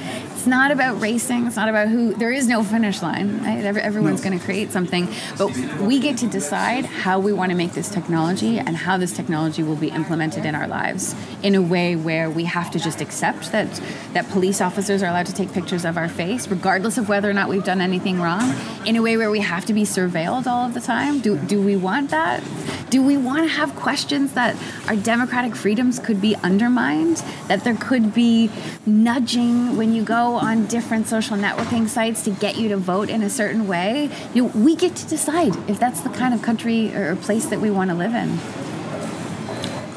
it's 0.46 0.52
not 0.52 0.70
about 0.70 1.02
racing. 1.02 1.48
It's 1.48 1.56
not 1.56 1.70
about 1.70 1.88
who. 1.88 2.14
There 2.14 2.32
is 2.32 2.48
no 2.48 2.64
finish 2.64 3.02
line. 3.02 3.42
Right? 3.44 3.66
Everyone's 3.66 4.24
No. 4.24 4.30
going 4.30 4.40
to 4.40 4.46
create 4.46 4.72
something, 4.72 5.08
but 5.40 5.48
we 5.80 6.00
get 6.00 6.18
to 6.18 6.28
decide 6.28 6.86
how 6.86 7.18
we 7.18 7.34
want 7.34 7.50
to 7.50 7.58
make 7.58 7.74
this 7.74 7.90
technology 7.90 8.60
and 8.60 8.78
how 8.78 8.96
this 9.00 9.12
technology 9.12 9.64
will 9.64 9.76
be 9.76 9.88
implemented 9.88 10.46
in 10.46 10.54
our 10.54 10.68
lives 10.68 11.16
in 11.42 11.56
a 11.56 11.62
way 11.64 11.96
where 11.96 12.30
we 12.30 12.44
have 12.44 12.70
to 12.70 12.78
just 12.78 13.02
accept 13.02 13.52
that 13.54 13.82
that 14.14 14.30
police 14.30 14.62
officers 14.62 15.02
are 15.02 15.08
allowed 15.08 15.26
to 15.26 15.34
take 15.34 15.52
pictures 15.52 15.84
of 15.84 15.98
our 15.98 16.08
face, 16.08 16.48
regardless 16.48 17.00
of 17.00 17.10
whether 17.10 17.28
or 17.28 17.34
not 17.34 17.50
we've 17.50 17.64
done 17.64 17.82
anything 17.82 18.22
wrong. 18.22 18.54
In 18.86 18.96
a 18.96 19.02
way 19.02 19.18
where 19.18 19.32
we 19.32 19.40
have 19.40 19.66
to 19.66 19.74
be 19.74 19.82
surveilled 19.82 20.46
all 20.46 20.68
of 20.68 20.76
the 20.76 20.82
time. 20.82 21.22
Do 21.22 21.40
do 21.40 21.60
we 21.60 21.76
want 21.76 22.12
that? 22.12 22.44
Do 22.92 23.02
we 23.02 23.18
want 23.18 23.42
to 23.46 23.50
have 23.50 23.76
questions 23.76 24.34
that 24.34 24.56
our 24.88 24.96
democratic 24.96 25.56
freedoms 25.56 25.98
could 25.98 26.22
be 26.22 26.36
undermined? 26.44 27.18
That 27.48 27.64
there 27.64 27.74
could 27.74 28.14
be 28.14 28.52
nudging 28.86 29.76
when 29.76 29.94
you 29.96 30.04
go 30.04 30.35
on 30.38 30.66
different 30.68 31.08
social 31.08 31.38
networking 31.38 31.88
sites 31.88 32.24
to 32.24 32.32
get 32.32 32.58
you 32.58 32.70
to 32.70 32.78
vote 32.78 33.10
in 33.10 33.22
a 33.22 33.30
certain 33.30 33.68
way? 33.68 34.10
You 34.34 34.44
know, 34.44 34.52
we 34.56 34.76
get 34.76 34.96
to 34.98 35.08
decide 35.08 35.56
if 35.70 35.80
that's 35.80 36.02
the 36.02 36.10
kind 36.10 36.34
of 36.34 36.42
country 36.42 36.96
or 36.96 37.16
place 37.16 37.46
that 37.48 37.60
we 37.60 37.72
want 37.72 37.90
to 37.90 37.96
live 37.96 38.14
in. 38.14 38.40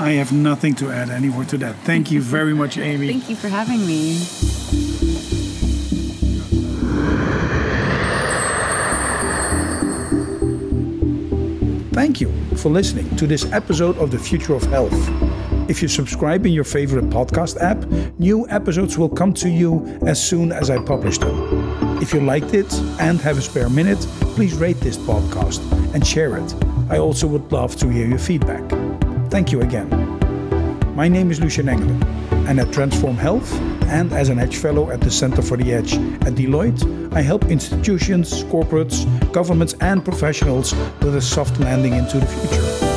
I 0.01 0.13
have 0.13 0.33
nothing 0.33 0.75
to 0.77 0.91
add 0.91 1.11
anymore 1.11 1.45
to 1.47 1.59
that. 1.59 1.75
Thank 1.85 2.11
you 2.11 2.21
very 2.21 2.55
much, 2.55 2.79
Aimee. 2.79 3.09
Thank 3.09 3.29
you 3.29 3.37
for 3.37 3.49
having 3.49 3.85
me. 3.87 4.15
Thank 11.93 12.21
you 12.21 12.33
for 12.57 12.69
listening 12.69 13.15
to 13.17 13.27
this 13.27 13.45
episode 13.53 13.99
of 13.99 14.13
The 14.13 14.19
Future 14.21 14.55
of 14.55 14.63
Health. 14.63 15.28
If 15.69 15.83
you 15.83 15.89
subscribe 15.89 16.47
in 16.47 16.53
your 16.53 16.65
favorite 16.65 17.11
podcast 17.11 17.61
app, 17.61 17.85
new 18.19 18.49
episodes 18.49 18.97
will 18.97 19.11
come 19.11 19.35
to 19.35 19.51
you 19.51 19.85
as 20.07 20.23
soon 20.23 20.51
as 20.51 20.71
I 20.71 20.83
publish 20.83 21.19
them. 21.19 22.01
If 22.01 22.15
you 22.15 22.21
liked 22.21 22.55
it 22.55 22.73
and 22.99 23.21
have 23.21 23.37
a 23.37 23.43
spare 23.43 23.69
minute, 23.69 23.99
please 24.35 24.55
rate 24.55 24.81
this 24.81 24.97
podcast 24.97 25.61
and 25.95 26.07
share 26.07 26.39
it. 26.39 26.55
I 26.89 26.97
also 26.97 27.27
would 27.27 27.53
love 27.53 27.77
to 27.77 27.89
hear 27.91 28.09
your 28.09 28.19
feedback. 28.19 28.65
Thank 29.31 29.53
you 29.53 29.61
again. 29.61 29.91
My 30.97 31.07
name 31.07 31.31
is 31.31 31.39
Lucien 31.39 31.69
Engelen, 31.69 32.03
and 32.49 32.59
at 32.59 32.73
Transform 32.73 33.19
Health 33.19 33.53
and 33.89 34.11
as 34.15 34.31
an 34.31 34.39
Edge 34.39 34.57
Fellow 34.57 34.91
at 34.91 35.03
the 35.03 35.11
Center 35.11 35.43
for 35.43 35.59
the 35.59 35.71
Edge 35.71 35.95
at 36.27 36.35
Deloitte, 36.35 37.13
I 37.13 37.21
help 37.21 37.45
institutions, 37.45 38.43
corporates, 38.45 39.05
governments, 39.33 39.75
and 39.83 40.03
professionals 40.03 40.75
with 41.03 41.15
a 41.15 41.21
soft 41.21 41.61
landing 41.61 41.93
into 41.93 42.19
the 42.19 42.27
future. 42.27 42.88